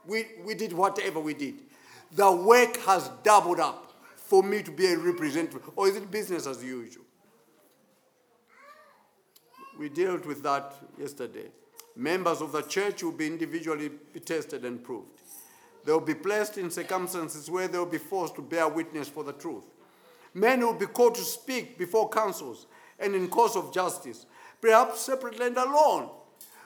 we, 0.05 0.25
we 0.43 0.55
did 0.55 0.73
whatever 0.73 1.21
we 1.21 1.33
did, 1.33 1.70
the 2.13 2.31
work 2.31 2.77
has 2.77 3.09
doubled 3.23 3.59
up 3.59 3.93
for 4.15 4.43
me 4.43 4.61
to 4.63 4.71
be 4.71 4.87
a 4.87 4.97
representative? 4.97 5.69
Or 5.75 5.87
is 5.87 5.95
it 5.95 6.09
business 6.11 6.47
as 6.47 6.63
usual? 6.63 7.05
We 9.77 9.89
dealt 9.89 10.25
with 10.25 10.43
that 10.43 10.75
yesterday. 10.99 11.49
Members 11.95 12.41
of 12.41 12.51
the 12.51 12.61
church 12.61 13.03
will 13.03 13.11
be 13.11 13.27
individually 13.27 13.91
tested 14.23 14.63
and 14.63 14.83
proved. 14.83 15.21
They 15.83 15.91
will 15.91 15.99
be 15.99 16.13
placed 16.13 16.57
in 16.57 16.69
circumstances 16.69 17.49
where 17.49 17.67
they 17.67 17.77
will 17.77 17.85
be 17.85 17.97
forced 17.97 18.35
to 18.35 18.41
bear 18.41 18.67
witness 18.67 19.09
for 19.09 19.23
the 19.23 19.33
truth. 19.33 19.65
Men 20.33 20.61
will 20.61 20.73
be 20.73 20.85
called 20.85 21.15
to 21.15 21.21
speak 21.21 21.77
before 21.77 22.09
councils 22.09 22.67
and 22.99 23.15
in 23.15 23.27
courts 23.27 23.55
of 23.55 23.73
justice, 23.73 24.25
perhaps 24.61 25.01
separately 25.01 25.47
and 25.47 25.57
alone. 25.57 26.09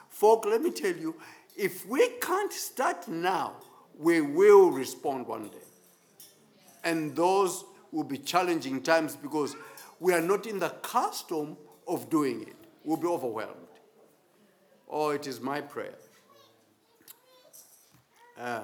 Folk, 0.08 0.44
let 0.44 0.62
me 0.62 0.70
tell 0.70 0.94
you, 0.94 1.16
if 1.56 1.86
we 1.86 2.08
can't 2.20 2.52
start 2.52 3.08
now, 3.08 3.54
we 3.98 4.20
will 4.20 4.70
respond 4.70 5.26
one 5.26 5.48
day. 5.48 5.66
And 6.84 7.16
those 7.16 7.64
will 7.92 8.04
be 8.04 8.18
challenging 8.18 8.82
times 8.82 9.16
because 9.16 9.56
we 9.98 10.12
are 10.12 10.20
not 10.20 10.46
in 10.46 10.58
the 10.58 10.68
custom 10.68 11.56
of 11.88 12.10
doing 12.10 12.42
it. 12.42 12.56
We'll 12.84 12.96
be 12.96 13.06
overwhelmed. 13.06 13.54
Oh, 14.88 15.10
it 15.10 15.26
is 15.26 15.40
my 15.40 15.60
prayer 15.60 15.94
uh, 18.38 18.60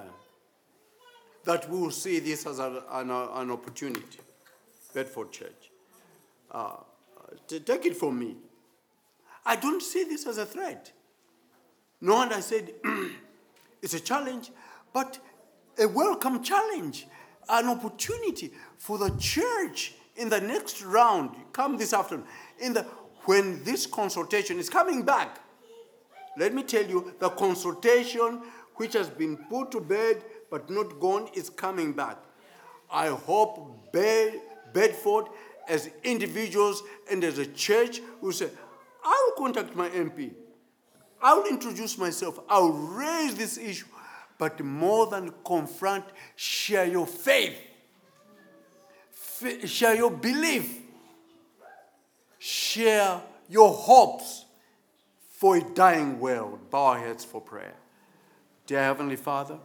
that 1.44 1.68
we 1.68 1.78
will 1.78 1.90
see 1.90 2.18
this 2.18 2.46
as 2.46 2.58
a, 2.58 2.84
an, 2.90 3.10
an, 3.10 3.50
opportunity, 3.50 4.20
Bedford 4.94 5.32
Church. 5.32 5.70
Uh, 6.50 6.76
take 7.48 7.86
it 7.86 7.96
from 7.96 8.18
me. 8.18 8.36
I 9.44 9.56
don't 9.56 9.82
see 9.82 10.04
this 10.04 10.26
as 10.26 10.38
a 10.38 10.46
threat. 10.46 10.92
No 12.00 12.14
wonder 12.14 12.36
I 12.36 12.40
said 12.40 12.70
it's 13.82 13.94
a 13.94 14.00
challenge, 14.00 14.50
but 14.92 15.18
a 15.78 15.88
welcome 15.88 16.42
challenge, 16.42 17.06
an 17.48 17.68
opportunity 17.68 18.52
for 18.78 18.98
the 18.98 19.10
church 19.18 19.94
in 20.16 20.28
the 20.28 20.40
next 20.40 20.82
round, 20.82 21.30
come 21.52 21.76
this 21.76 21.92
afternoon, 21.92 22.26
in 22.60 22.72
the, 22.74 22.82
when 23.24 23.62
this 23.64 23.86
consultation 23.86 24.58
is 24.58 24.68
coming 24.68 25.02
back. 25.02 25.40
Let 26.38 26.54
me 26.54 26.62
tell 26.62 26.84
you, 26.84 27.14
the 27.18 27.30
consultation 27.30 28.42
which 28.76 28.94
has 28.94 29.08
been 29.08 29.36
put 29.36 29.70
to 29.72 29.80
bed 29.80 30.24
but 30.50 30.68
not 30.70 31.00
gone 31.00 31.28
is 31.34 31.48
coming 31.48 31.92
back. 31.92 32.18
I 32.90 33.08
hope 33.08 33.92
Bed, 33.92 34.40
Bedford, 34.74 35.26
as 35.68 35.90
individuals 36.04 36.82
and 37.10 37.24
as 37.24 37.38
a 37.38 37.46
church, 37.46 38.00
will 38.20 38.32
say, 38.32 38.50
I 39.04 39.30
will 39.36 39.44
contact 39.44 39.74
my 39.74 39.88
MP. 39.88 40.32
I 41.22 41.34
will 41.34 41.46
introduce 41.46 41.96
myself. 41.96 42.38
I 42.48 42.58
will 42.58 42.72
raise 42.72 43.34
this 43.34 43.56
issue. 43.56 43.86
But 44.42 44.58
more 44.64 45.06
than 45.06 45.32
confront, 45.44 46.04
share 46.34 46.84
your 46.84 47.06
faith, 47.06 47.56
F- 49.12 49.68
share 49.68 49.94
your 49.94 50.10
belief, 50.10 50.80
share 52.40 53.22
your 53.48 53.72
hopes 53.72 54.46
for 55.30 55.58
a 55.58 55.62
dying 55.74 56.18
world. 56.18 56.58
Bow 56.72 56.86
our 56.86 56.98
heads 56.98 57.24
for 57.24 57.40
prayer. 57.40 57.76
Dear 58.66 58.80
Heavenly 58.80 59.14
Father, 59.14 59.60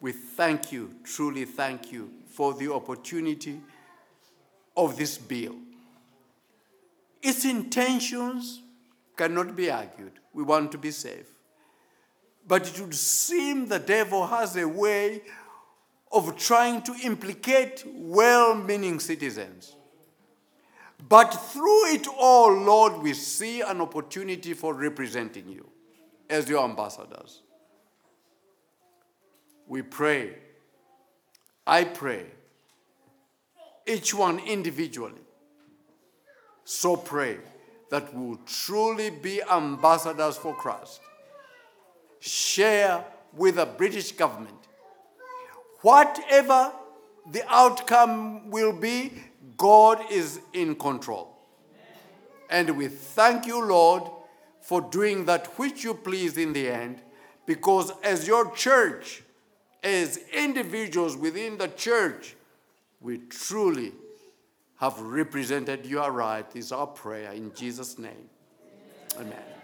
we 0.00 0.10
thank 0.10 0.72
you, 0.72 0.96
truly 1.04 1.44
thank 1.44 1.92
you, 1.92 2.10
for 2.26 2.54
the 2.54 2.72
opportunity 2.72 3.60
of 4.76 4.96
this 4.96 5.16
bill. 5.16 5.54
Its 7.22 7.44
intentions 7.44 8.62
cannot 9.16 9.54
be 9.54 9.70
argued. 9.70 10.18
We 10.32 10.42
want 10.42 10.72
to 10.72 10.78
be 10.78 10.90
safe. 10.90 11.35
But 12.46 12.68
it 12.68 12.80
would 12.80 12.94
seem 12.94 13.66
the 13.66 13.78
devil 13.78 14.26
has 14.26 14.56
a 14.56 14.66
way 14.66 15.22
of 16.12 16.36
trying 16.36 16.82
to 16.82 16.94
implicate 17.02 17.84
well 17.86 18.54
meaning 18.54 19.00
citizens. 19.00 19.74
But 21.08 21.30
through 21.30 21.92
it 21.92 22.06
all, 22.18 22.52
Lord, 22.52 23.02
we 23.02 23.12
see 23.12 23.60
an 23.60 23.80
opportunity 23.80 24.54
for 24.54 24.74
representing 24.74 25.48
you 25.48 25.68
as 26.30 26.48
your 26.48 26.64
ambassadors. 26.64 27.42
We 29.66 29.82
pray, 29.82 30.36
I 31.66 31.84
pray, 31.84 32.26
each 33.86 34.14
one 34.14 34.38
individually. 34.38 35.20
So 36.64 36.96
pray 36.96 37.38
that 37.90 38.12
we 38.14 38.26
will 38.26 38.40
truly 38.46 39.10
be 39.10 39.42
ambassadors 39.42 40.36
for 40.36 40.54
Christ. 40.54 41.00
Share 42.26 43.04
with 43.32 43.56
the 43.56 43.66
British 43.66 44.12
government. 44.12 44.56
Whatever 45.82 46.72
the 47.30 47.44
outcome 47.48 48.50
will 48.50 48.72
be, 48.72 49.12
God 49.56 50.00
is 50.10 50.40
in 50.52 50.74
control. 50.74 51.38
And 52.50 52.76
we 52.76 52.88
thank 52.88 53.46
you, 53.46 53.64
Lord, 53.64 54.04
for 54.60 54.80
doing 54.80 55.24
that 55.26 55.46
which 55.58 55.84
you 55.84 55.94
please 55.94 56.36
in 56.36 56.52
the 56.52 56.68
end, 56.68 57.00
because 57.46 57.92
as 58.02 58.26
your 58.26 58.50
church, 58.52 59.22
as 59.82 60.18
individuals 60.32 61.16
within 61.16 61.58
the 61.58 61.68
church, 61.68 62.34
we 63.00 63.18
truly 63.28 63.92
have 64.76 65.00
represented 65.00 65.86
your 65.86 66.10
right, 66.10 66.46
is 66.56 66.72
our 66.72 66.88
prayer 66.88 67.32
in 67.32 67.54
Jesus' 67.54 67.98
name. 67.98 68.28
Amen. 69.16 69.28
Amen. 69.28 69.55